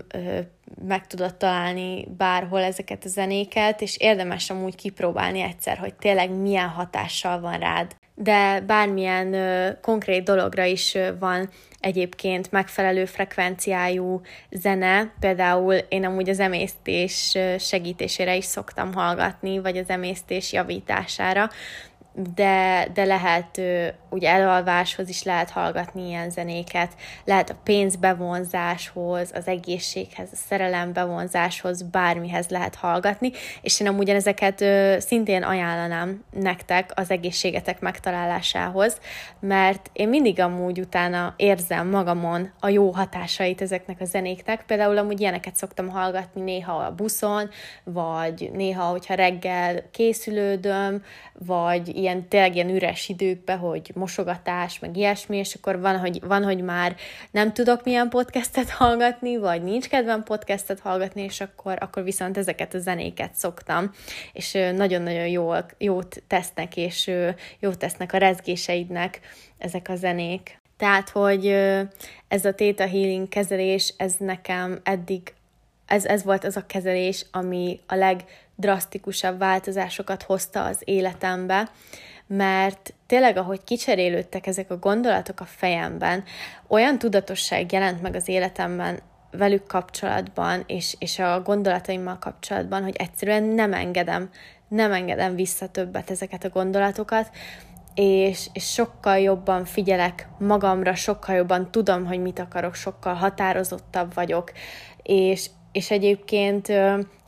meg 0.87 1.07
tudod 1.07 1.37
találni 1.37 2.07
bárhol 2.17 2.61
ezeket 2.61 3.05
a 3.05 3.09
zenéket, 3.09 3.81
és 3.81 3.97
érdemes 3.97 4.51
amúgy 4.51 4.75
kipróbálni 4.75 5.41
egyszer, 5.41 5.79
hogy 5.79 5.95
tényleg 5.95 6.31
milyen 6.31 6.69
hatással 6.69 7.41
van 7.41 7.59
rád 7.59 7.97
de 8.19 8.61
bármilyen 8.61 9.33
ö, 9.33 9.69
konkrét 9.81 10.25
dologra 10.25 10.65
is 10.65 10.95
ö, 10.95 11.19
van 11.19 11.49
egyébként 11.81 12.53
megfelelő 12.53 13.05
frekvenciájú 13.05 14.21
zene, 14.51 15.13
például 15.21 15.75
én 15.75 16.05
amúgy 16.05 16.29
az 16.29 16.41
emésztés 16.41 17.39
segítésére 17.59 18.37
is 18.37 18.45
szoktam 18.45 18.93
hallgatni, 18.93 19.59
vagy 19.59 19.77
az 19.77 19.89
emésztés 19.89 20.53
javítására, 20.53 21.51
de, 22.35 22.89
de 22.95 23.05
lehet 23.05 23.61
ugye 24.11 24.29
elalváshoz 24.31 25.09
is 25.09 25.23
lehet 25.23 25.51
hallgatni 25.51 26.07
ilyen 26.07 26.31
zenéket, 26.31 26.93
lehet 27.25 27.51
a 27.51 27.57
pénzbevonzáshoz, 27.65 29.31
az 29.35 29.47
egészséghez, 29.47 30.29
a 30.33 30.37
szerelembevonzáshoz, 30.37 31.83
bármihez 31.83 32.49
lehet 32.49 32.75
hallgatni, 32.75 33.31
és 33.63 33.81
én 33.81 33.89
amúgy 33.89 34.09
ezeket 34.09 34.65
szintén 35.03 35.43
ajánlanám 35.43 36.25
nektek 36.31 36.91
az 36.95 37.11
egészségetek 37.11 37.81
megtalálásához, 37.81 39.01
mert 39.41 39.91
én 39.93 40.09
mindig 40.09 40.41
amúgy 40.41 40.81
utána 40.81 41.35
érzem 41.37 41.89
magamon 41.89 42.51
a 42.61 42.69
jó 42.69 42.91
hatásait 42.91 43.61
ezeknek 43.61 44.01
a 44.01 44.05
zenéknek, 44.05 44.65
például 44.67 44.99
amúgy 44.99 45.21
ilyeneket 45.21 45.57
szoktam 45.57 45.89
hallgatni 45.89 46.41
néha 46.41 46.73
a 46.73 46.95
buszon, 46.95 47.51
vagy 47.85 48.51
néha, 48.53 48.85
hogyha 48.85 49.15
reggel 49.15 49.91
készülődöm, 49.91 51.03
vagy 51.33 51.97
ilyen 52.07 52.29
tényleg 52.29 52.55
ilyen 52.55 52.69
üres 52.69 53.09
időkben, 53.09 53.59
hogy 53.59 53.91
mosogatás, 53.95 54.79
meg 54.79 54.97
ilyesmi, 54.97 55.37
és 55.37 55.55
akkor 55.55 55.81
van, 55.81 55.99
hogy, 55.99 56.21
van, 56.21 56.45
hogy 56.45 56.63
már 56.63 56.97
nem 57.31 57.53
tudok 57.53 57.85
milyen 57.85 58.09
podcastet 58.09 58.71
hallgatni, 58.71 59.37
vagy 59.37 59.63
nincs 59.63 59.89
kedvem 59.89 60.23
podcastet 60.23 60.81
hallgatni, 60.81 61.23
és 61.23 61.41
akkor, 61.41 61.79
akkor 61.81 62.03
viszont 62.03 62.37
ezeket 62.37 62.75
a 62.75 62.79
zenéket 62.79 63.35
szoktam, 63.35 63.91
és 64.33 64.53
nagyon-nagyon 64.53 65.29
jó, 65.29 65.53
jót 65.79 66.23
tesznek, 66.27 66.77
és 66.77 67.11
jót 67.59 67.79
tesznek 67.79 68.13
a 68.13 68.19
rezgéseidnek 68.19 69.21
ezek 69.59 69.89
a 69.89 69.97
zenék. 69.97 70.59
Tehát, 70.77 71.09
hogy 71.09 71.47
ez 72.29 72.45
a 72.45 72.55
Theta 72.55 72.89
Healing 72.89 73.29
kezelés, 73.29 73.95
ez 73.97 74.15
nekem 74.19 74.81
eddig, 74.83 75.35
ez, 75.87 76.05
ez 76.05 76.25
volt 76.25 76.45
az 76.45 76.57
a 76.57 76.67
kezelés, 76.67 77.27
ami 77.33 77.81
a 77.87 77.95
leg 77.95 78.25
drasztikusabb 78.57 79.39
változásokat 79.39 80.23
hozta 80.23 80.65
az 80.65 80.79
életembe, 80.85 81.71
mert 82.27 82.95
tényleg, 83.07 83.37
ahogy 83.37 83.65
kicserélődtek 83.65 84.47
ezek 84.47 84.71
a 84.71 84.79
gondolatok 84.79 85.41
a 85.41 85.45
fejemben, 85.45 86.25
olyan 86.69 86.99
tudatosság 86.99 87.73
jelent 87.73 88.03
meg 88.03 88.15
az 88.15 88.29
életemben 88.29 88.99
velük 89.31 89.67
kapcsolatban, 89.67 90.63
és, 90.67 90.97
és 90.99 91.19
a 91.19 91.43
gondolataimmal 91.43 92.19
kapcsolatban, 92.19 92.83
hogy 92.83 92.97
egyszerűen 92.97 93.43
nem 93.43 93.73
engedem, 93.73 94.31
nem 94.69 94.93
engedem 94.93 95.35
vissza 95.35 95.69
többet 95.69 96.11
ezeket 96.11 96.45
a 96.45 96.49
gondolatokat, 96.49 97.31
és, 97.95 98.49
és 98.53 98.73
sokkal 98.73 99.19
jobban 99.19 99.65
figyelek 99.65 100.29
magamra, 100.39 100.95
sokkal 100.95 101.35
jobban 101.35 101.71
tudom, 101.71 102.07
hogy 102.07 102.21
mit 102.21 102.39
akarok, 102.39 102.75
sokkal 102.75 103.15
határozottabb 103.15 104.15
vagyok, 104.15 104.53
és, 105.03 105.51
és 105.73 105.91
egyébként 105.91 106.73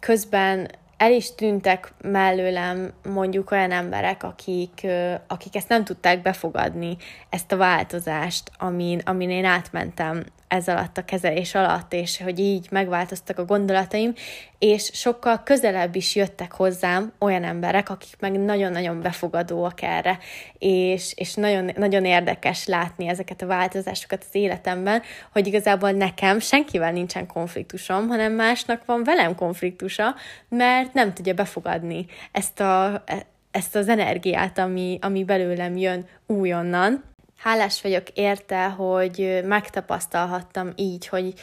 közben 0.00 0.68
el 0.98 1.12
is 1.12 1.34
tűntek 1.34 1.92
mellőlem 2.02 2.92
mondjuk 3.02 3.50
olyan 3.50 3.70
emberek, 3.70 4.22
akik, 4.22 4.86
akik 5.26 5.56
ezt 5.56 5.68
nem 5.68 5.84
tudták 5.84 6.22
befogadni, 6.22 6.96
ezt 7.30 7.52
a 7.52 7.56
változást, 7.56 8.50
amin, 8.58 9.00
amin 9.04 9.30
én 9.30 9.44
átmentem 9.44 10.24
ez 10.48 10.68
alatt 10.68 10.98
a 10.98 11.04
kezelés 11.04 11.54
alatt, 11.54 11.92
és 11.92 12.22
hogy 12.22 12.38
így 12.38 12.66
megváltoztak 12.70 13.38
a 13.38 13.44
gondolataim, 13.44 14.12
és 14.58 14.90
sokkal 14.92 15.42
közelebb 15.42 15.94
is 15.94 16.14
jöttek 16.14 16.52
hozzám 16.52 17.12
olyan 17.18 17.44
emberek, 17.44 17.90
akik 17.90 18.14
meg 18.18 18.32
nagyon-nagyon 18.32 19.00
befogadóak 19.00 19.82
erre, 19.82 20.18
és, 20.58 21.12
és 21.16 21.34
nagyon, 21.34 21.70
nagyon 21.76 22.04
érdekes 22.04 22.66
látni 22.66 23.08
ezeket 23.08 23.42
a 23.42 23.46
változásokat 23.46 24.24
az 24.28 24.34
életemben, 24.34 25.02
hogy 25.32 25.46
igazából 25.46 25.90
nekem 25.90 26.38
senkivel 26.38 26.92
nincsen 26.92 27.26
konfliktusom, 27.26 28.08
hanem 28.08 28.32
másnak 28.32 28.84
van 28.84 29.04
velem 29.04 29.34
konfliktusa, 29.34 30.14
mert 30.48 30.87
nem 30.94 31.14
tudja 31.14 31.34
befogadni 31.34 32.06
ezt 32.32 32.60
a, 32.60 33.04
ezt 33.50 33.74
az 33.74 33.88
energiát, 33.88 34.58
ami, 34.58 34.98
ami 35.00 35.24
belőlem 35.24 35.76
jön 35.76 36.06
újonnan, 36.26 37.04
hálás 37.38 37.82
vagyok 37.82 38.08
érte, 38.14 38.64
hogy 38.64 39.40
megtapasztalhattam 39.44 40.72
így, 40.76 41.08
hogy 41.08 41.34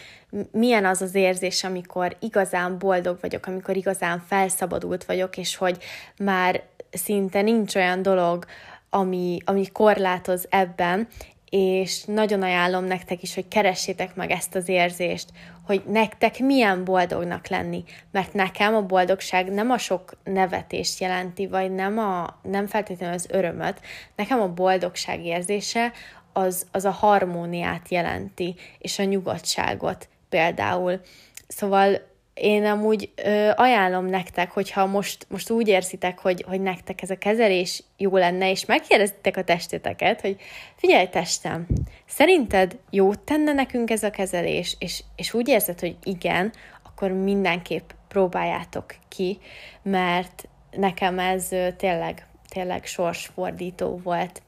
milyen 0.51 0.85
az 0.85 1.01
az 1.01 1.15
érzés, 1.15 1.63
amikor 1.63 2.15
igazán 2.19 2.77
boldog 2.77 3.17
vagyok, 3.21 3.45
amikor 3.45 3.75
igazán 3.75 4.19
felszabadult 4.27 5.05
vagyok, 5.05 5.37
és 5.37 5.55
hogy 5.55 5.83
már 6.17 6.63
szinte 6.91 7.41
nincs 7.41 7.75
olyan 7.75 8.01
dolog, 8.01 8.45
ami, 8.89 9.37
ami 9.45 9.67
korlátoz 9.71 10.45
ebben, 10.49 11.07
és 11.49 12.03
nagyon 12.03 12.41
ajánlom 12.41 12.85
nektek 12.85 13.21
is, 13.21 13.35
hogy 13.35 13.47
keressétek 13.47 14.15
meg 14.15 14.31
ezt 14.31 14.55
az 14.55 14.69
érzést, 14.69 15.29
hogy 15.65 15.83
nektek 15.87 16.39
milyen 16.39 16.83
boldognak 16.83 17.47
lenni, 17.47 17.83
mert 18.11 18.33
nekem 18.33 18.75
a 18.75 18.81
boldogság 18.81 19.51
nem 19.51 19.71
a 19.71 19.77
sok 19.77 20.17
nevetést 20.23 20.99
jelenti, 20.99 21.47
vagy 21.47 21.71
nem, 21.71 21.97
a, 21.97 22.39
nem 22.41 22.67
feltétlenül 22.67 23.15
az 23.15 23.27
örömöt, 23.29 23.79
nekem 24.15 24.41
a 24.41 24.53
boldogság 24.53 25.25
érzése 25.25 25.91
az, 26.33 26.65
az 26.71 26.85
a 26.85 26.91
harmóniát 26.91 27.89
jelenti, 27.89 28.55
és 28.79 28.99
a 28.99 29.03
nyugodtságot 29.03 30.07
például. 30.29 31.01
Szóval 31.47 32.13
én 32.35 32.65
amúgy 32.65 33.11
ö, 33.15 33.49
ajánlom 33.55 34.05
nektek, 34.05 34.51
hogyha 34.51 34.85
most, 34.85 35.25
most 35.29 35.49
úgy 35.49 35.67
érzitek, 35.67 36.19
hogy, 36.19 36.43
hogy 36.47 36.61
nektek 36.61 37.01
ez 37.01 37.09
a 37.09 37.17
kezelés 37.17 37.83
jó 37.97 38.17
lenne, 38.17 38.49
és 38.49 38.65
megkérdezitek 38.65 39.37
a 39.37 39.43
testeteket, 39.43 40.21
hogy 40.21 40.35
figyelj 40.75 41.07
testem, 41.07 41.67
szerinted 42.05 42.77
jót 42.89 43.19
tenne 43.19 43.53
nekünk 43.53 43.89
ez 43.89 44.03
a 44.03 44.09
kezelés, 44.09 44.75
és, 44.79 45.03
és 45.15 45.33
úgy 45.33 45.47
érzed, 45.47 45.79
hogy 45.79 45.95
igen, 46.03 46.53
akkor 46.83 47.11
mindenképp 47.11 47.89
próbáljátok 48.07 48.95
ki, 49.07 49.39
mert 49.81 50.47
nekem 50.71 51.19
ez 51.19 51.47
tényleg, 51.77 52.27
tényleg 52.49 52.85
sorsfordító 52.85 53.99
volt 54.03 54.41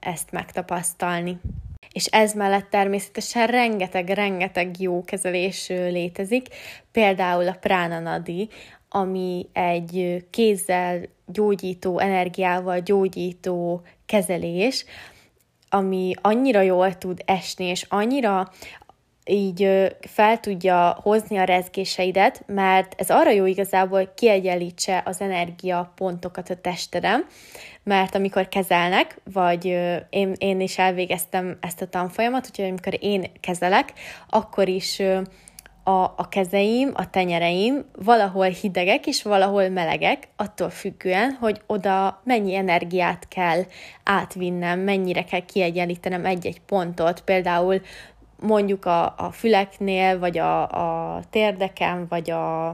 ezt 0.00 0.30
megtapasztalni. 0.30 1.40
És 1.92 2.06
ez 2.06 2.32
mellett 2.32 2.70
természetesen 2.70 3.46
rengeteg-rengeteg 3.46 4.80
jó 4.80 5.04
kezelés 5.04 5.68
létezik, 5.68 6.46
például 6.92 7.48
a 7.48 7.56
pránanadi, 7.60 8.48
ami 8.88 9.48
egy 9.52 10.24
kézzel 10.30 11.08
gyógyító, 11.26 11.98
energiával 11.98 12.80
gyógyító 12.80 13.82
kezelés, 14.06 14.84
ami 15.68 16.14
annyira 16.20 16.60
jól 16.60 16.98
tud 16.98 17.22
esni, 17.24 17.64
és 17.64 17.86
annyira 17.88 18.52
így 19.24 19.68
fel 20.00 20.40
tudja 20.40 20.98
hozni 21.02 21.36
a 21.36 21.44
rezgéseidet, 21.44 22.42
mert 22.46 22.94
ez 23.00 23.10
arra 23.10 23.30
jó 23.30 23.46
igazából, 23.46 24.12
kiegyenlítse 24.14 25.02
az 25.04 25.20
energia 25.20 25.92
pontokat 25.96 26.50
a 26.50 26.56
testeden, 26.56 27.26
mert 27.82 28.14
amikor 28.14 28.48
kezelnek, 28.48 29.20
vagy 29.32 29.64
én, 30.10 30.34
én 30.38 30.60
is 30.60 30.78
elvégeztem 30.78 31.58
ezt 31.60 31.82
a 31.82 31.88
tanfolyamat, 31.88 32.46
úgyhogy 32.46 32.68
amikor 32.68 32.98
én 33.00 33.30
kezelek, 33.40 33.92
akkor 34.28 34.68
is 34.68 35.02
a, 35.84 36.02
a 36.02 36.28
kezeim, 36.28 36.90
a 36.94 37.10
tenyereim 37.10 37.84
valahol 38.04 38.46
hidegek 38.46 39.06
és 39.06 39.22
valahol 39.22 39.68
melegek, 39.68 40.28
attól 40.36 40.70
függően, 40.70 41.36
hogy 41.40 41.60
oda 41.66 42.20
mennyi 42.24 42.54
energiát 42.54 43.28
kell 43.28 43.62
átvinnem, 44.04 44.80
mennyire 44.80 45.24
kell 45.24 45.44
kiegyenlítenem 45.44 46.24
egy-egy 46.24 46.60
pontot. 46.60 47.20
Például 47.20 47.80
mondjuk 48.42 48.84
a, 48.84 49.04
a 49.04 49.30
füleknél, 49.32 50.18
vagy 50.18 50.38
a, 50.38 50.62
a 50.62 51.22
térdeken, 51.30 52.06
vagy 52.08 52.30
a, 52.30 52.68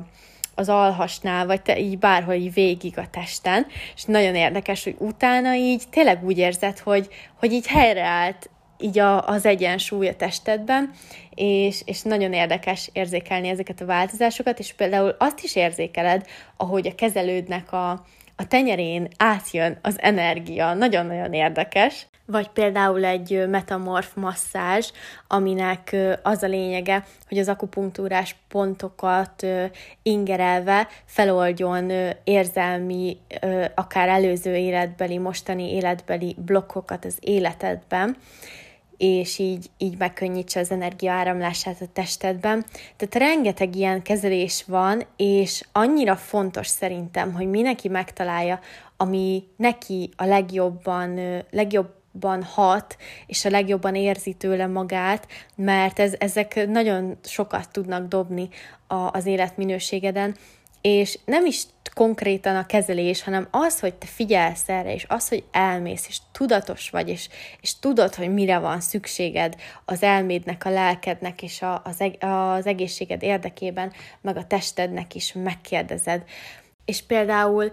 az 0.54 0.68
alhasnál, 0.68 1.46
vagy 1.46 1.62
te 1.62 1.78
így 1.78 1.98
bárhol 1.98 2.34
így 2.34 2.52
végig 2.52 2.98
a 2.98 3.10
testen, 3.10 3.66
és 3.94 4.04
nagyon 4.04 4.34
érdekes, 4.34 4.84
hogy 4.84 4.96
utána 4.98 5.54
így 5.54 5.82
tényleg 5.90 6.24
úgy 6.24 6.38
érzed, 6.38 6.78
hogy, 6.78 7.08
hogy 7.38 7.52
így 7.52 7.66
helyreállt 7.66 8.50
így 8.80 8.98
a, 8.98 9.26
az 9.26 9.46
egyensúly 9.46 10.08
a 10.08 10.16
testedben, 10.16 10.90
és, 11.34 11.82
és 11.84 12.02
nagyon 12.02 12.32
érdekes 12.32 12.90
érzékelni 12.92 13.48
ezeket 13.48 13.80
a 13.80 13.86
változásokat, 13.86 14.58
és 14.58 14.72
például 14.72 15.14
azt 15.18 15.42
is 15.42 15.56
érzékeled, 15.56 16.26
ahogy 16.56 16.86
a 16.86 16.94
kezelődnek 16.94 17.72
a, 17.72 17.90
a 18.36 18.46
tenyerén 18.48 19.08
átjön 19.16 19.78
az 19.82 20.00
energia, 20.00 20.74
nagyon-nagyon 20.74 21.32
érdekes. 21.32 22.06
Vagy 22.30 22.48
például 22.48 23.04
egy 23.04 23.48
metamorf 23.48 24.14
masszázs, 24.14 24.90
aminek 25.26 25.96
az 26.22 26.42
a 26.42 26.46
lényege, 26.46 27.04
hogy 27.28 27.38
az 27.38 27.48
akupunktúrás 27.48 28.36
pontokat 28.48 29.46
ingerelve 30.02 30.88
feloldjon 31.04 31.92
érzelmi, 32.24 33.18
akár 33.74 34.08
előző 34.08 34.56
életbeli, 34.56 35.18
mostani 35.18 35.74
életbeli 35.74 36.36
blokkokat 36.38 37.04
az 37.04 37.16
életedben 37.20 38.16
és 38.96 39.38
így, 39.38 39.70
így 39.78 39.98
megkönnyítse 39.98 40.60
az 40.60 40.70
energia 40.70 41.12
áramlását 41.12 41.80
a 41.80 41.86
testedben. 41.92 42.64
Tehát 42.96 43.30
rengeteg 43.30 43.76
ilyen 43.76 44.02
kezelés 44.02 44.64
van, 44.66 45.02
és 45.16 45.62
annyira 45.72 46.16
fontos 46.16 46.66
szerintem, 46.66 47.32
hogy 47.32 47.46
mindenki 47.46 47.88
megtalálja, 47.88 48.60
ami 48.96 49.44
neki 49.56 50.10
a 50.16 50.24
legjobban, 50.24 51.18
legjobban 52.20 52.42
hat, 52.42 52.96
és 53.26 53.44
a 53.44 53.50
legjobban 53.50 53.94
érzi 53.94 54.32
tőle 54.32 54.66
magát, 54.66 55.26
mert 55.56 55.98
ez, 55.98 56.14
ezek 56.18 56.66
nagyon 56.66 57.18
sokat 57.24 57.70
tudnak 57.70 58.08
dobni 58.08 58.48
a, 58.86 58.94
az 58.94 59.26
életminőségeden, 59.26 60.36
és 60.80 61.18
nem 61.24 61.46
is 61.46 61.62
konkrétan 61.94 62.56
a 62.56 62.66
kezelés, 62.66 63.22
hanem 63.22 63.48
az, 63.50 63.80
hogy 63.80 63.94
te 63.94 64.06
figyelsz 64.06 64.68
erre, 64.68 64.94
és 64.94 65.04
az, 65.08 65.28
hogy 65.28 65.44
elmész, 65.50 66.06
és 66.08 66.18
tudatos 66.32 66.90
vagy, 66.90 67.08
és, 67.08 67.28
és 67.60 67.78
tudod, 67.78 68.14
hogy 68.14 68.32
mire 68.32 68.58
van 68.58 68.80
szükséged 68.80 69.54
az 69.84 70.02
elmédnek, 70.02 70.64
a 70.64 70.70
lelkednek, 70.70 71.42
és 71.42 71.62
a, 71.62 71.82
az, 71.84 72.00
eg- 72.00 72.24
az 72.24 72.66
egészséged 72.66 73.22
érdekében, 73.22 73.92
meg 74.20 74.36
a 74.36 74.46
testednek 74.46 75.14
is 75.14 75.32
megkérdezed. 75.32 76.22
És 76.84 77.02
például 77.02 77.72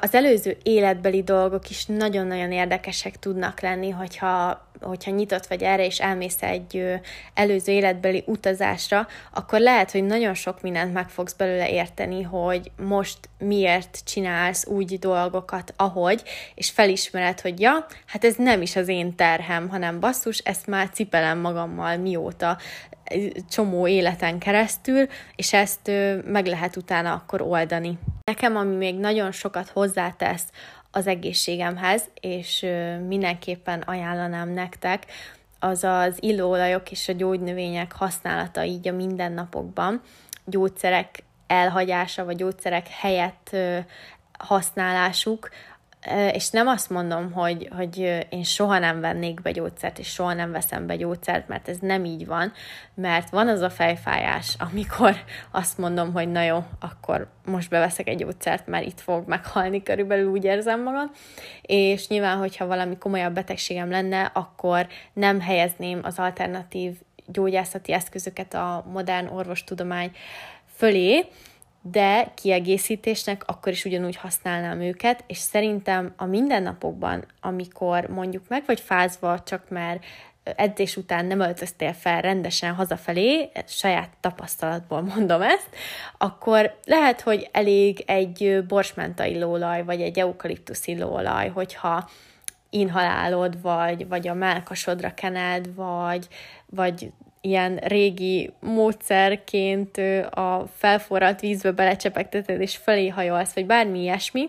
az 0.00 0.14
előző 0.14 0.56
életbeli 0.62 1.22
dolgok 1.22 1.70
is 1.70 1.86
nagyon-nagyon 1.86 2.52
érdekesek 2.52 3.18
tudnak 3.18 3.60
lenni, 3.60 3.90
hogyha, 3.90 4.66
hogyha 4.80 5.10
nyitott 5.10 5.46
vagy 5.46 5.62
erre, 5.62 5.84
és 5.84 6.00
elmész 6.00 6.42
egy 6.42 7.00
előző 7.34 7.72
életbeli 7.72 8.22
utazásra, 8.26 9.06
akkor 9.32 9.60
lehet, 9.60 9.90
hogy 9.90 10.04
nagyon 10.04 10.34
sok 10.34 10.60
mindent 10.62 10.92
meg 10.92 11.08
fogsz 11.08 11.32
belőle 11.32 11.70
érteni, 11.70 12.22
hogy 12.22 12.70
most 12.76 13.18
miért 13.38 14.00
csinálsz 14.04 14.66
úgy 14.66 14.98
dolgokat, 14.98 15.72
ahogy, 15.76 16.22
és 16.54 16.70
felismered, 16.70 17.40
hogy 17.40 17.60
ja, 17.60 17.86
hát 18.06 18.24
ez 18.24 18.34
nem 18.36 18.62
is 18.62 18.76
az 18.76 18.88
én 18.88 19.14
terhem, 19.14 19.68
hanem 19.68 20.00
basszus, 20.00 20.38
ezt 20.38 20.66
már 20.66 20.90
cipelem 20.90 21.38
magammal 21.38 21.96
mióta, 21.96 22.58
csomó 23.50 23.86
életen 23.86 24.38
keresztül, 24.38 25.06
és 25.36 25.52
ezt 25.52 25.90
meg 26.24 26.46
lehet 26.46 26.76
utána 26.76 27.12
akkor 27.12 27.42
oldani. 27.42 27.98
Nekem, 28.24 28.56
ami 28.56 28.74
még 28.74 28.98
nagyon 28.98 29.32
sokat 29.32 29.68
hozzátesz 29.68 30.44
az 30.90 31.06
egészségemhez, 31.06 32.02
és 32.20 32.66
mindenképpen 33.06 33.80
ajánlanám 33.80 34.48
nektek, 34.48 35.06
az 35.58 35.84
az 35.84 36.16
illóolajok 36.20 36.90
és 36.90 37.08
a 37.08 37.12
gyógynövények 37.12 37.92
használata 37.92 38.64
így 38.64 38.88
a 38.88 38.92
mindennapokban, 38.92 40.00
gyógyszerek 40.44 41.22
elhagyása, 41.46 42.24
vagy 42.24 42.36
gyógyszerek 42.36 42.88
helyett 42.88 43.56
használásuk, 44.38 45.48
és 46.32 46.50
nem 46.50 46.66
azt 46.66 46.90
mondom, 46.90 47.32
hogy, 47.32 47.68
hogy 47.76 47.98
én 48.28 48.42
soha 48.42 48.78
nem 48.78 49.00
vennék 49.00 49.42
be 49.42 49.50
gyógyszert, 49.50 49.98
és 49.98 50.08
soha 50.08 50.32
nem 50.32 50.50
veszem 50.50 50.86
be 50.86 50.96
gyógyszert, 50.96 51.48
mert 51.48 51.68
ez 51.68 51.78
nem 51.78 52.04
így 52.04 52.26
van, 52.26 52.52
mert 52.94 53.30
van 53.30 53.48
az 53.48 53.60
a 53.60 53.70
fejfájás, 53.70 54.54
amikor 54.58 55.16
azt 55.50 55.78
mondom, 55.78 56.12
hogy 56.12 56.28
na 56.28 56.42
jó, 56.42 56.64
akkor 56.80 57.28
most 57.44 57.70
beveszek 57.70 58.08
egy 58.08 58.18
gyógyszert, 58.18 58.66
mert 58.66 58.86
itt 58.86 59.00
fog 59.00 59.28
meghalni, 59.28 59.82
körülbelül 59.82 60.30
úgy 60.30 60.44
érzem 60.44 60.82
magam, 60.82 61.10
és 61.62 62.08
nyilván, 62.08 62.38
hogyha 62.38 62.66
valami 62.66 62.98
komolyabb 62.98 63.34
betegségem 63.34 63.90
lenne, 63.90 64.30
akkor 64.34 64.86
nem 65.12 65.40
helyezném 65.40 66.00
az 66.02 66.18
alternatív 66.18 66.96
gyógyászati 67.26 67.92
eszközöket 67.92 68.54
a 68.54 68.84
modern 68.92 69.26
orvostudomány 69.26 70.10
fölé, 70.76 71.24
de 71.90 72.32
kiegészítésnek 72.34 73.42
akkor 73.46 73.72
is 73.72 73.84
ugyanúgy 73.84 74.16
használnám 74.16 74.80
őket, 74.80 75.24
és 75.26 75.38
szerintem 75.38 76.12
a 76.16 76.24
mindennapokban, 76.24 77.24
amikor 77.40 78.06
mondjuk 78.08 78.44
meg 78.48 78.62
vagy 78.66 78.80
fázva, 78.80 79.42
csak 79.42 79.68
mert 79.68 80.04
edzés 80.42 80.96
után 80.96 81.26
nem 81.26 81.40
öltöztél 81.40 81.92
fel 81.92 82.20
rendesen 82.20 82.74
hazafelé, 82.74 83.50
saját 83.66 84.10
tapasztalatból 84.20 85.00
mondom 85.14 85.42
ezt, 85.42 85.68
akkor 86.18 86.76
lehet, 86.84 87.20
hogy 87.20 87.48
elég 87.52 88.02
egy 88.06 88.64
borsmenta 88.68 89.24
illóolaj, 89.24 89.84
vagy 89.84 90.00
egy 90.00 90.18
eukaliptusz 90.18 90.86
illóolaj, 90.86 91.48
hogyha 91.48 92.08
inhalálod, 92.70 93.60
vagy, 93.62 94.08
vagy 94.08 94.28
a 94.28 94.34
melkasodra 94.34 95.14
kened, 95.14 95.74
vagy, 95.74 96.28
vagy 96.66 97.12
ilyen 97.46 97.76
régi 97.76 98.52
módszerként 98.60 99.96
a 100.30 100.66
felforralt 100.76 101.40
vízbe 101.40 101.72
belecsepegteted, 101.72 102.60
és 102.60 102.76
felé 102.76 103.08
hajolsz, 103.08 103.52
vagy 103.52 103.66
bármi 103.66 104.00
ilyesmi, 104.00 104.48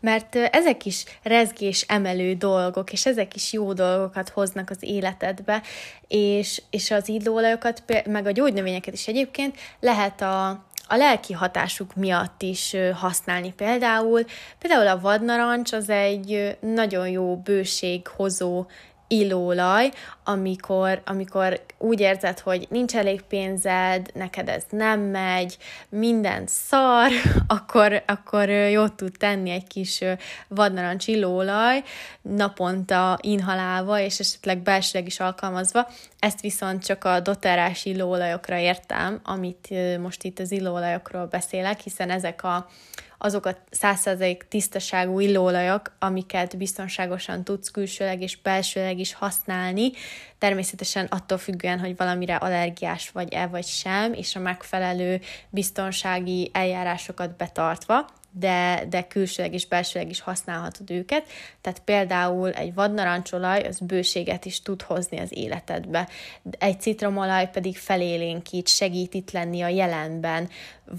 mert 0.00 0.36
ezek 0.36 0.84
is 0.84 1.04
rezgés 1.22 1.82
emelő 1.88 2.34
dolgok, 2.34 2.92
és 2.92 3.06
ezek 3.06 3.34
is 3.34 3.52
jó 3.52 3.72
dolgokat 3.72 4.28
hoznak 4.28 4.70
az 4.70 4.78
életedbe, 4.80 5.62
és, 6.08 6.62
és 6.70 6.90
az 6.90 7.08
illóolajokat, 7.08 7.82
meg 8.06 8.26
a 8.26 8.30
gyógynövényeket 8.30 8.94
is 8.94 9.08
egyébként 9.08 9.56
lehet 9.80 10.20
a, 10.20 10.48
a 10.88 10.96
lelki 10.96 11.32
hatásuk 11.32 11.94
miatt 11.94 12.42
is 12.42 12.76
használni. 12.94 13.52
Például, 13.52 14.24
például 14.58 14.86
a 14.86 15.00
vadnarancs 15.00 15.72
az 15.72 15.88
egy 15.88 16.56
nagyon 16.60 17.08
jó 17.08 17.36
bőséghozó 17.36 18.66
illóolaj, 19.08 19.90
amikor, 20.24 21.02
amikor 21.04 21.60
úgy 21.78 22.00
érzed, 22.00 22.38
hogy 22.38 22.66
nincs 22.70 22.96
elég 22.96 23.22
pénzed, 23.22 24.10
neked 24.14 24.48
ez 24.48 24.64
nem 24.70 25.00
megy, 25.00 25.56
minden 25.88 26.46
szar, 26.46 27.10
akkor, 27.46 28.02
akkor 28.06 28.48
jót 28.48 28.92
tud 28.92 29.12
tenni 29.18 29.50
egy 29.50 29.66
kis 29.66 30.04
vadnarancs 30.48 31.06
illóolaj, 31.06 31.82
naponta 32.22 33.18
inhalálva, 33.22 34.00
és 34.00 34.18
esetleg 34.18 34.58
belsőleg 34.58 35.06
is 35.06 35.20
alkalmazva. 35.20 35.88
Ezt 36.18 36.40
viszont 36.40 36.84
csak 36.84 37.04
a 37.04 37.20
doterás 37.20 37.84
illóolajokra 37.84 38.58
értem, 38.58 39.20
amit 39.22 39.68
most 40.00 40.22
itt 40.22 40.38
az 40.38 40.52
illóolajokról 40.52 41.26
beszélek, 41.26 41.80
hiszen 41.80 42.10
ezek 42.10 42.44
a 42.44 42.68
azok 43.18 43.46
a 43.46 43.56
százszerzalék 43.70 44.46
tisztaságú 44.48 45.20
illóolajak, 45.20 45.96
amiket 45.98 46.56
biztonságosan 46.56 47.44
tudsz 47.44 47.70
külsőleg 47.70 48.22
és 48.22 48.36
belsőleg 48.36 48.98
is 48.98 49.14
használni, 49.14 49.90
természetesen 50.38 51.06
attól 51.06 51.38
függően, 51.38 51.80
hogy 51.80 51.96
valamire 51.96 52.34
allergiás 52.34 53.10
vagy-e 53.10 53.46
vagy 53.46 53.66
sem, 53.66 54.12
és 54.12 54.36
a 54.36 54.40
megfelelő 54.40 55.20
biztonsági 55.50 56.50
eljárásokat 56.52 57.36
betartva, 57.36 58.06
de, 58.38 58.84
de 58.88 59.02
külsőleg 59.06 59.52
és 59.52 59.66
belsőleg 59.66 60.10
is 60.10 60.20
használhatod 60.20 60.90
őket. 60.90 61.26
Tehát 61.60 61.78
például 61.78 62.50
egy 62.50 62.74
vadnarancsolaj 62.74 63.62
az 63.62 63.78
bőséget 63.78 64.44
is 64.44 64.62
tud 64.62 64.82
hozni 64.82 65.18
az 65.18 65.28
életedbe. 65.32 66.08
Egy 66.58 66.80
citromolaj 66.80 67.50
pedig 67.50 67.76
felélénkít, 67.76 68.68
segít 68.68 69.14
itt 69.14 69.30
lenni 69.30 69.62
a 69.62 69.68
jelenben, 69.68 70.48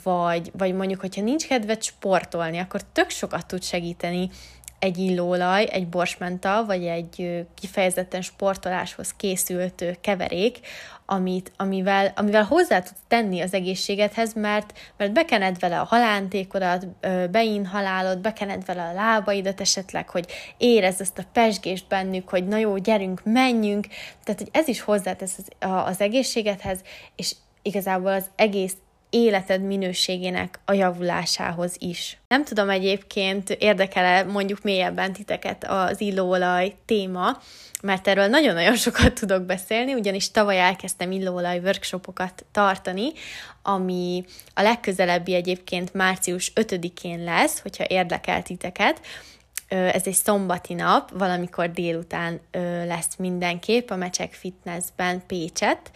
vagy, 0.03 0.51
vagy 0.57 0.73
mondjuk, 0.73 0.99
hogyha 0.99 1.21
nincs 1.21 1.47
kedved 1.47 1.83
sportolni, 1.83 2.57
akkor 2.57 2.81
tök 2.83 3.09
sokat 3.09 3.47
tud 3.47 3.63
segíteni 3.63 4.29
egy 4.79 4.97
illóolaj, 4.97 5.67
egy 5.71 5.87
borsmenta, 5.87 6.63
vagy 6.65 6.85
egy 6.85 7.45
kifejezetten 7.59 8.21
sportoláshoz 8.21 9.13
készült 9.13 9.85
keverék, 10.01 10.59
amit, 11.09 11.51
amivel, 11.57 12.13
amivel 12.15 12.43
hozzá 12.43 12.79
tudsz 12.79 12.99
tenni 13.07 13.41
az 13.41 13.53
egészségedhez, 13.53 14.33
mert, 14.33 14.73
mert 14.97 15.13
bekened 15.13 15.59
vele 15.59 15.79
a 15.79 15.83
halántékodat, 15.83 16.87
beinhalálod, 17.31 18.19
bekened 18.19 18.65
vele 18.65 18.83
a 18.83 18.93
lábaidat 18.93 19.61
esetleg, 19.61 20.09
hogy 20.09 20.25
érezd 20.57 21.01
ezt 21.01 21.17
a 21.17 21.25
pesgést 21.33 21.87
bennük, 21.87 22.29
hogy 22.29 22.47
na 22.47 22.57
jó, 22.57 22.77
gyerünk, 22.77 23.21
menjünk, 23.23 23.87
tehát 24.23 24.39
hogy 24.39 24.49
ez 24.51 24.67
is 24.67 24.81
hozzátesz 24.81 25.37
az, 25.37 25.69
az 25.85 26.01
egészségedhez, 26.01 26.79
és 27.15 27.35
igazából 27.61 28.11
az 28.11 28.25
egész 28.35 28.75
életed 29.09 29.61
minőségének 29.61 30.59
a 30.65 30.73
javulásához 30.73 31.75
is. 31.77 32.17
Nem 32.27 32.43
tudom 32.43 32.69
egyébként, 32.69 33.49
érdekele 33.49 34.23
mondjuk 34.23 34.61
mélyebben 34.61 35.13
titeket 35.13 35.63
az 35.67 36.01
illóolaj 36.01 36.75
téma, 36.85 37.41
mert 37.81 38.07
erről 38.07 38.27
nagyon-nagyon 38.27 38.75
sokat 38.85 39.13
tudok 39.13 39.43
beszélni, 39.43 39.93
ugyanis 39.93 40.31
tavaly 40.31 40.59
elkezdtem 40.59 41.11
illóolaj 41.11 41.59
workshopokat 41.59 42.45
tartani, 42.51 43.11
ami 43.61 44.25
a 44.53 44.61
legközelebbi 44.61 45.33
egyébként 45.33 45.93
március 45.93 46.51
5-én 46.55 47.23
lesz, 47.23 47.59
hogyha 47.59 47.85
érdekel 47.87 48.43
titeket, 48.43 49.01
ez 49.67 50.07
egy 50.07 50.13
szombati 50.13 50.73
nap, 50.73 51.11
valamikor 51.17 51.71
délután 51.71 52.39
lesz 52.85 53.15
mindenképp 53.17 53.89
a 53.89 53.95
Mecsek 53.95 54.33
Fitnessben 54.33 55.23
Pécset, 55.27 55.91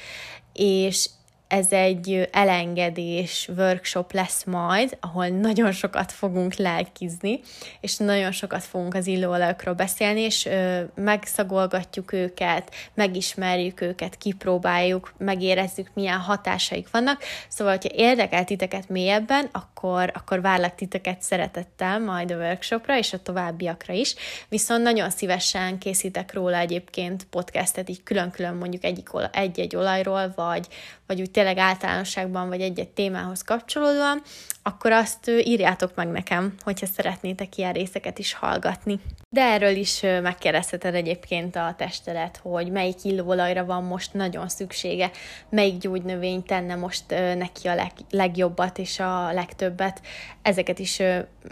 és 0.54 1.10
ez 1.52 1.72
egy 1.72 2.30
elengedés 2.32 3.50
workshop 3.58 4.14
lesz 4.14 4.44
majd, 4.44 4.98
ahol 5.00 5.28
nagyon 5.28 5.72
sokat 5.72 6.12
fogunk 6.12 6.56
lelkizni, 6.56 7.40
és 7.82 7.98
nagyon 7.98 8.32
sokat 8.32 8.64
fogunk 8.64 8.94
az 8.94 9.08
illóolajokról 9.08 9.74
beszélni, 9.74 10.22
és 10.22 10.46
ö, 10.46 10.82
megszagolgatjuk 10.96 12.14
őket, 12.14 12.72
megismerjük 12.94 13.82
őket, 13.82 14.18
kipróbáljuk, 14.18 15.14
megérezzük, 15.18 15.90
milyen 15.94 16.18
hatásaik 16.18 16.90
vannak. 16.92 17.24
Szóval, 17.48 17.74
hogyha 17.74 17.96
érdekel 17.96 18.44
titeket 18.44 18.90
mélyebben, 18.90 19.50
akkor, 19.52 20.12
akkor 20.14 20.42
várlak 20.42 20.76
titeket 20.76 21.22
szeretettel 21.22 22.00
majd 22.00 22.32
a 22.32 22.36
workshopra, 22.36 22.98
és 22.98 23.14
a 23.14 23.22
továbbiakra 23.22 23.94
is. 23.94 24.16
Viszont 24.50 24.84
nagyon 24.84 25.10
szívesen 25.10 25.78
készítek 25.78 26.34
róla 26.34 26.58
egyébként 26.58 27.26
podcastet, 27.30 27.90
így 27.90 28.04
külön-külön 28.04 28.56
mondjuk 28.56 28.84
egyik, 28.84 29.10
egy-egy 29.32 29.76
olajról, 29.76 30.34
vagy, 30.36 30.68
vagy 31.12 31.22
úgy 31.22 31.32
tényleg 31.32 31.58
általánosságban, 31.58 32.48
vagy 32.50 32.62
egy-egy 32.62 32.90
témához 32.90 33.42
kapcsolódóan, 33.42 34.22
akkor 34.64 34.92
azt 34.92 35.32
írjátok 35.44 35.96
meg 35.96 36.08
nekem, 36.08 36.54
hogyha 36.64 36.86
szeretnétek 36.86 37.58
ilyen 37.58 37.74
részeket 37.74 38.20
is 38.20 38.34
hallgatni. 38.34 39.00
De 39.30 39.42
erről 39.42 39.76
is 39.76 40.02
megkérdezheted 40.02 40.96
egyébként 40.96 41.56
a 41.56 41.76
testedet, 41.78 42.40
hogy 42.44 42.72
melyik 42.72 43.04
illóolajra 43.04 43.66
van 43.66 43.84
most 43.84 44.14
nagyon 44.14 44.50
szüksége, 44.50 45.12
melyik 45.50 45.78
gyógynövény 45.78 46.44
tenne 46.44 46.76
most 46.76 47.04
neki 47.38 47.68
a 47.68 47.76
leg, 47.76 47.92
legjobbat 48.10 48.78
és 48.78 49.00
a 49.00 49.34
legtöbbet. 49.34 50.02
Ezeket 50.42 50.80
is 50.80 51.02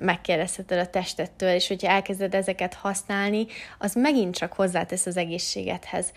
megkérdezheted 0.02 0.80
a 0.80 0.90
testettől, 0.90 1.50
és 1.50 1.68
hogyha 1.68 1.92
elkezded 1.92 2.34
ezeket 2.34 2.74
használni, 2.74 3.46
az 3.78 3.94
megint 3.96 4.36
csak 4.36 4.54
hozzátesz 4.54 5.06
az 5.06 5.18
egészségedhez. 5.18 6.12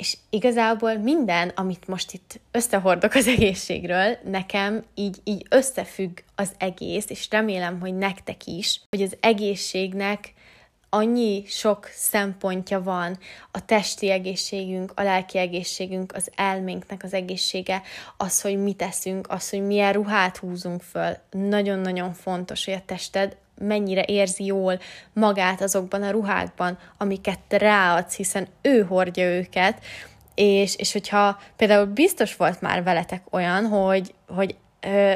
És 0.00 0.16
igazából 0.30 0.94
minden, 0.94 1.48
amit 1.48 1.88
most 1.88 2.12
itt 2.12 2.40
összehordok 2.50 3.14
az 3.14 3.26
egészségről, 3.26 4.18
nekem 4.24 4.84
így, 4.94 5.16
így 5.24 5.46
összefügg 5.50 6.18
az 6.34 6.52
egész, 6.58 7.04
és 7.08 7.26
remélem, 7.30 7.80
hogy 7.80 7.94
nektek 7.94 8.46
is, 8.46 8.80
hogy 8.90 9.02
az 9.02 9.16
egészségnek 9.20 10.32
annyi 10.90 11.44
sok 11.46 11.88
szempontja 11.92 12.82
van, 12.82 13.18
a 13.50 13.64
testi 13.64 14.10
egészségünk, 14.10 14.92
a 14.94 15.02
lelki 15.02 15.38
egészségünk, 15.38 16.12
az 16.14 16.30
elménknek 16.34 17.02
az 17.02 17.12
egészsége, 17.12 17.82
az, 18.16 18.40
hogy 18.40 18.56
mit 18.56 18.76
teszünk, 18.76 19.26
az, 19.30 19.50
hogy 19.50 19.66
milyen 19.66 19.92
ruhát 19.92 20.36
húzunk 20.36 20.82
föl. 20.82 21.16
Nagyon-nagyon 21.30 22.12
fontos, 22.12 22.64
hogy 22.64 22.74
a 22.74 22.82
tested 22.86 23.36
mennyire 23.60 24.04
érzi 24.06 24.44
jól 24.44 24.80
magát 25.12 25.60
azokban 25.60 26.02
a 26.02 26.10
ruhákban, 26.10 26.78
amiket 26.98 27.38
te 27.48 27.58
ráadsz, 27.58 28.16
hiszen 28.16 28.48
ő 28.62 28.82
hordja 28.82 29.24
őket, 29.24 29.78
és, 30.34 30.76
és 30.76 30.92
hogyha 30.92 31.38
például 31.56 31.86
biztos 31.86 32.36
volt 32.36 32.60
már 32.60 32.82
veletek 32.82 33.22
olyan, 33.30 33.66
hogy, 33.66 34.14
hogy 34.28 34.56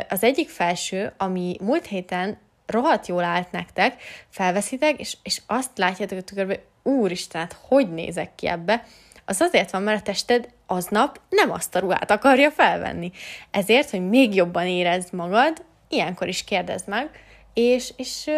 az 0.09 0.22
egyik 0.22 0.48
felső, 0.48 1.12
ami 1.16 1.57
múlt 1.61 1.87
héten 1.87 2.38
rohadt 2.66 3.07
jól 3.07 3.24
állt 3.24 3.52
nektek, 3.52 4.02
felveszitek, 4.28 5.00
és, 5.00 5.16
és 5.22 5.42
azt 5.46 5.78
látjátok 5.78 6.18
a 6.18 6.22
tükörbe, 6.22 6.61
úristen, 6.83 7.40
hát 7.40 7.57
hogy 7.68 7.92
nézek 7.92 8.35
ki 8.35 8.46
ebbe, 8.46 8.85
az 9.24 9.40
azért 9.40 9.70
van, 9.70 9.83
mert 9.83 10.00
a 10.00 10.02
tested 10.02 10.48
aznap 10.66 11.20
nem 11.28 11.50
azt 11.50 11.74
a 11.74 11.78
ruhát 11.78 12.11
akarja 12.11 12.50
felvenni. 12.50 13.12
Ezért, 13.50 13.90
hogy 13.90 14.09
még 14.09 14.35
jobban 14.35 14.66
érezd 14.66 15.12
magad, 15.12 15.64
ilyenkor 15.88 16.28
is 16.28 16.44
kérdezd 16.44 16.88
meg, 16.88 17.11
és, 17.55 17.93
és 17.97 18.31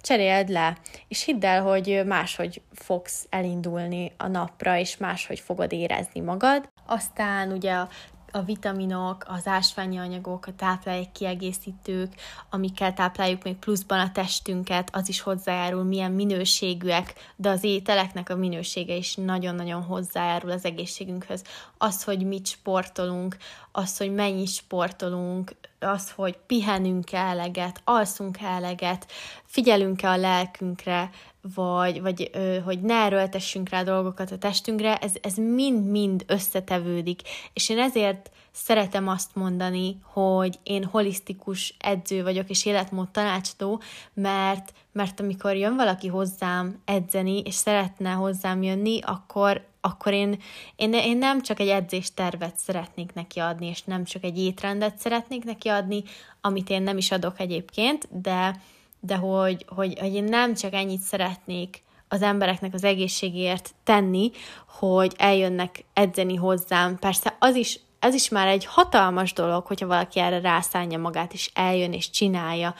cseréld 0.00 0.48
le, 0.48 0.76
és 1.08 1.24
hidd 1.24 1.44
el, 1.44 1.62
hogy 1.62 2.02
máshogy 2.06 2.62
fogsz 2.72 3.26
elindulni 3.30 4.12
a 4.16 4.26
napra, 4.26 4.76
és 4.76 4.96
máshogy 4.96 5.40
fogod 5.40 5.72
érezni 5.72 6.20
magad. 6.20 6.68
Aztán 6.86 7.52
ugye 7.52 7.72
a 7.72 7.88
a 8.32 8.42
vitaminok, 8.42 9.24
az 9.28 9.46
ásványi 9.46 9.98
anyagok, 9.98 10.46
a 10.46 10.54
táplálék 10.56 11.12
kiegészítők, 11.12 12.14
amikkel 12.50 12.94
tápláljuk 12.94 13.42
még 13.42 13.56
pluszban 13.56 13.98
a 13.98 14.12
testünket, 14.12 14.88
az 14.92 15.08
is 15.08 15.20
hozzájárul, 15.20 15.82
milyen 15.82 16.12
minőségűek, 16.12 17.32
de 17.36 17.48
az 17.48 17.64
ételeknek 17.64 18.30
a 18.30 18.36
minősége 18.36 18.94
is 18.94 19.14
nagyon-nagyon 19.14 19.82
hozzájárul 19.82 20.50
az 20.50 20.64
egészségünkhöz. 20.64 21.42
Az, 21.78 22.04
hogy 22.04 22.26
mit 22.26 22.46
sportolunk, 22.46 23.36
az, 23.72 23.96
hogy 23.96 24.14
mennyi 24.14 24.46
sportolunk, 24.46 25.54
az, 25.78 26.10
hogy 26.10 26.38
pihenünk-e 26.46 27.18
eleget, 27.18 27.80
alszunk 27.84 28.40
-e 28.40 28.46
eleget, 28.46 29.06
figyelünk-e 29.44 30.10
a 30.10 30.16
lelkünkre, 30.16 31.10
vagy, 31.54 32.00
vagy 32.00 32.30
ö, 32.32 32.58
hogy 32.64 32.80
ne 32.80 32.94
erőltessünk 32.94 33.68
rá 33.68 33.82
dolgokat 33.82 34.30
a 34.30 34.38
testünkre, 34.38 34.96
ez, 34.96 35.12
ez 35.20 35.36
mind-mind 35.36 36.24
összetevődik. 36.26 37.20
És 37.52 37.68
én 37.68 37.78
ezért 37.78 38.30
szeretem 38.52 39.08
azt 39.08 39.34
mondani, 39.34 39.98
hogy 40.02 40.58
én 40.62 40.84
holisztikus 40.84 41.74
edző 41.78 42.22
vagyok, 42.22 42.50
és 42.50 42.66
életmód 42.66 43.08
tanácsadó, 43.08 43.82
mert, 44.14 44.72
mert 44.92 45.20
amikor 45.20 45.56
jön 45.56 45.76
valaki 45.76 46.08
hozzám 46.08 46.82
edzeni, 46.84 47.40
és 47.40 47.54
szeretne 47.54 48.10
hozzám 48.10 48.62
jönni, 48.62 48.98
akkor, 49.00 49.66
akkor 49.80 50.12
én, 50.12 50.38
én, 50.76 50.92
én 50.92 51.18
nem 51.18 51.42
csak 51.42 51.60
egy 51.60 51.68
edzéstervet 51.68 52.56
szeretnék 52.56 53.12
neki 53.12 53.38
adni, 53.38 53.66
és 53.66 53.82
nem 53.82 54.04
csak 54.04 54.24
egy 54.24 54.38
étrendet 54.38 54.98
szeretnék 54.98 55.44
neki 55.44 55.68
adni, 55.68 56.02
amit 56.40 56.70
én 56.70 56.82
nem 56.82 56.96
is 56.96 57.10
adok 57.10 57.40
egyébként, 57.40 58.20
de, 58.20 58.60
de 59.04 59.16
hogy, 59.16 59.64
hogy, 59.68 59.98
hogy 59.98 60.14
én 60.14 60.24
nem 60.24 60.54
csak 60.54 60.72
ennyit 60.72 61.00
szeretnék 61.00 61.82
az 62.08 62.22
embereknek 62.22 62.74
az 62.74 62.84
egészségért 62.84 63.70
tenni, 63.84 64.30
hogy 64.78 65.14
eljönnek 65.18 65.84
edzeni 65.92 66.34
hozzám. 66.34 66.98
Persze 66.98 67.36
az 67.38 67.54
is, 67.54 67.80
ez 67.98 68.14
is 68.14 68.28
már 68.28 68.46
egy 68.46 68.64
hatalmas 68.64 69.32
dolog, 69.32 69.66
hogyha 69.66 69.86
valaki 69.86 70.20
erre 70.20 70.40
rászánja 70.40 70.98
magát, 70.98 71.32
és 71.32 71.50
eljön 71.54 71.92
és 71.92 72.10
csinálja, 72.10 72.74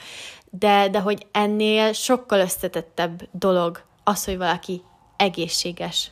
de, 0.49 0.89
de 0.89 0.99
hogy 0.99 1.27
ennél 1.31 1.93
sokkal 1.93 2.39
összetettebb 2.39 3.27
dolog 3.31 3.83
az, 4.03 4.25
hogy 4.25 4.37
valaki 4.37 4.81
egészséges. 5.17 6.11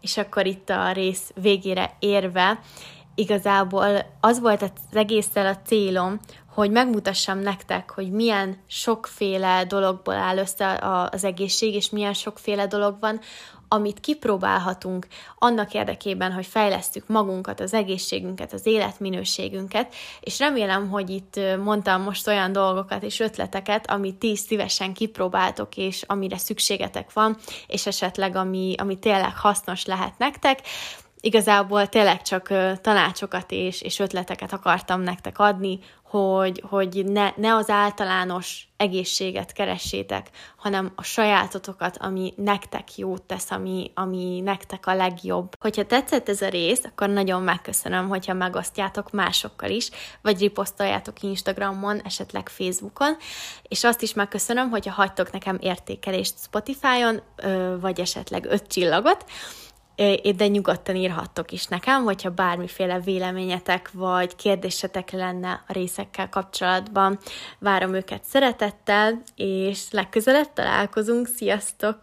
És 0.00 0.16
akkor 0.16 0.46
itt 0.46 0.70
a 0.70 0.92
rész 0.92 1.32
végére 1.34 1.96
érve, 1.98 2.60
igazából 3.14 4.16
az 4.20 4.40
volt 4.40 4.62
az 4.62 4.70
egésszel 4.92 5.46
a 5.46 5.58
célom, 5.66 6.20
hogy 6.58 6.70
megmutassam 6.70 7.38
nektek, 7.38 7.90
hogy 7.90 8.10
milyen 8.10 8.56
sokféle 8.66 9.64
dologból 9.64 10.14
áll 10.14 10.36
össze 10.36 10.78
az 11.10 11.24
egészség, 11.24 11.74
és 11.74 11.90
milyen 11.90 12.14
sokféle 12.14 12.66
dolog 12.66 12.96
van, 13.00 13.20
amit 13.68 14.00
kipróbálhatunk 14.00 15.06
annak 15.38 15.74
érdekében, 15.74 16.32
hogy 16.32 16.46
fejlesztjük 16.46 17.06
magunkat, 17.06 17.60
az 17.60 17.74
egészségünket, 17.74 18.52
az 18.52 18.66
életminőségünket, 18.66 19.94
és 20.20 20.38
remélem, 20.38 20.88
hogy 20.88 21.10
itt 21.10 21.40
mondtam 21.64 22.02
most 22.02 22.26
olyan 22.26 22.52
dolgokat 22.52 23.02
és 23.02 23.20
ötleteket, 23.20 23.90
amit 23.90 24.18
ti 24.18 24.36
szívesen 24.36 24.94
kipróbáltok, 24.94 25.76
és 25.76 26.04
amire 26.06 26.38
szükségetek 26.38 27.12
van, 27.12 27.36
és 27.66 27.86
esetleg 27.86 28.36
ami, 28.36 28.74
ami 28.78 28.98
tényleg 28.98 29.36
hasznos 29.36 29.84
lehet 29.84 30.18
nektek, 30.18 30.60
igazából 31.20 31.86
tényleg 31.86 32.22
csak 32.22 32.48
tanácsokat 32.80 33.52
és, 33.52 33.82
és 33.82 33.98
ötleteket 33.98 34.52
akartam 34.52 35.00
nektek 35.00 35.38
adni, 35.38 35.78
hogy, 36.02 36.62
hogy 36.68 37.04
ne, 37.06 37.30
ne 37.36 37.54
az 37.54 37.70
általános 37.70 38.68
egészséget 38.76 39.52
keressétek, 39.52 40.30
hanem 40.56 40.92
a 40.94 41.02
sajátotokat, 41.02 41.96
ami 42.00 42.32
nektek 42.36 42.96
jót 42.96 43.22
tesz, 43.22 43.50
ami, 43.50 43.90
ami 43.94 44.40
nektek 44.40 44.86
a 44.86 44.94
legjobb. 44.94 45.52
Hogyha 45.60 45.86
tetszett 45.86 46.28
ez 46.28 46.42
a 46.42 46.48
rész, 46.48 46.84
akkor 46.84 47.08
nagyon 47.08 47.42
megköszönöm, 47.42 48.08
hogyha 48.08 48.32
megosztjátok 48.32 49.10
másokkal 49.10 49.70
is, 49.70 49.90
vagy 50.22 50.40
riposztoljátok 50.40 51.22
Instagramon, 51.22 52.00
esetleg 52.04 52.48
Facebookon, 52.48 53.16
és 53.62 53.84
azt 53.84 54.02
is 54.02 54.14
megköszönöm, 54.14 54.70
hogyha 54.70 54.92
hagytok 54.92 55.32
nekem 55.32 55.58
értékelést 55.60 56.34
Spotify-on, 56.38 57.22
vagy 57.80 58.00
esetleg 58.00 58.44
öt 58.44 58.66
csillagot, 58.66 59.24
de 60.36 60.46
nyugodtan 60.46 60.96
írhattok 60.96 61.52
is 61.52 61.66
nekem, 61.66 62.02
hogyha 62.04 62.30
bármiféle 62.30 63.00
véleményetek 63.00 63.90
vagy 63.92 64.36
kérdésetek 64.36 65.10
lenne 65.10 65.64
a 65.68 65.72
részekkel 65.72 66.28
kapcsolatban. 66.28 67.18
Várom 67.58 67.94
őket 67.94 68.24
szeretettel, 68.24 69.22
és 69.36 69.90
legközelebb 69.90 70.52
találkozunk. 70.52 71.26
Sziasztok! 71.26 71.96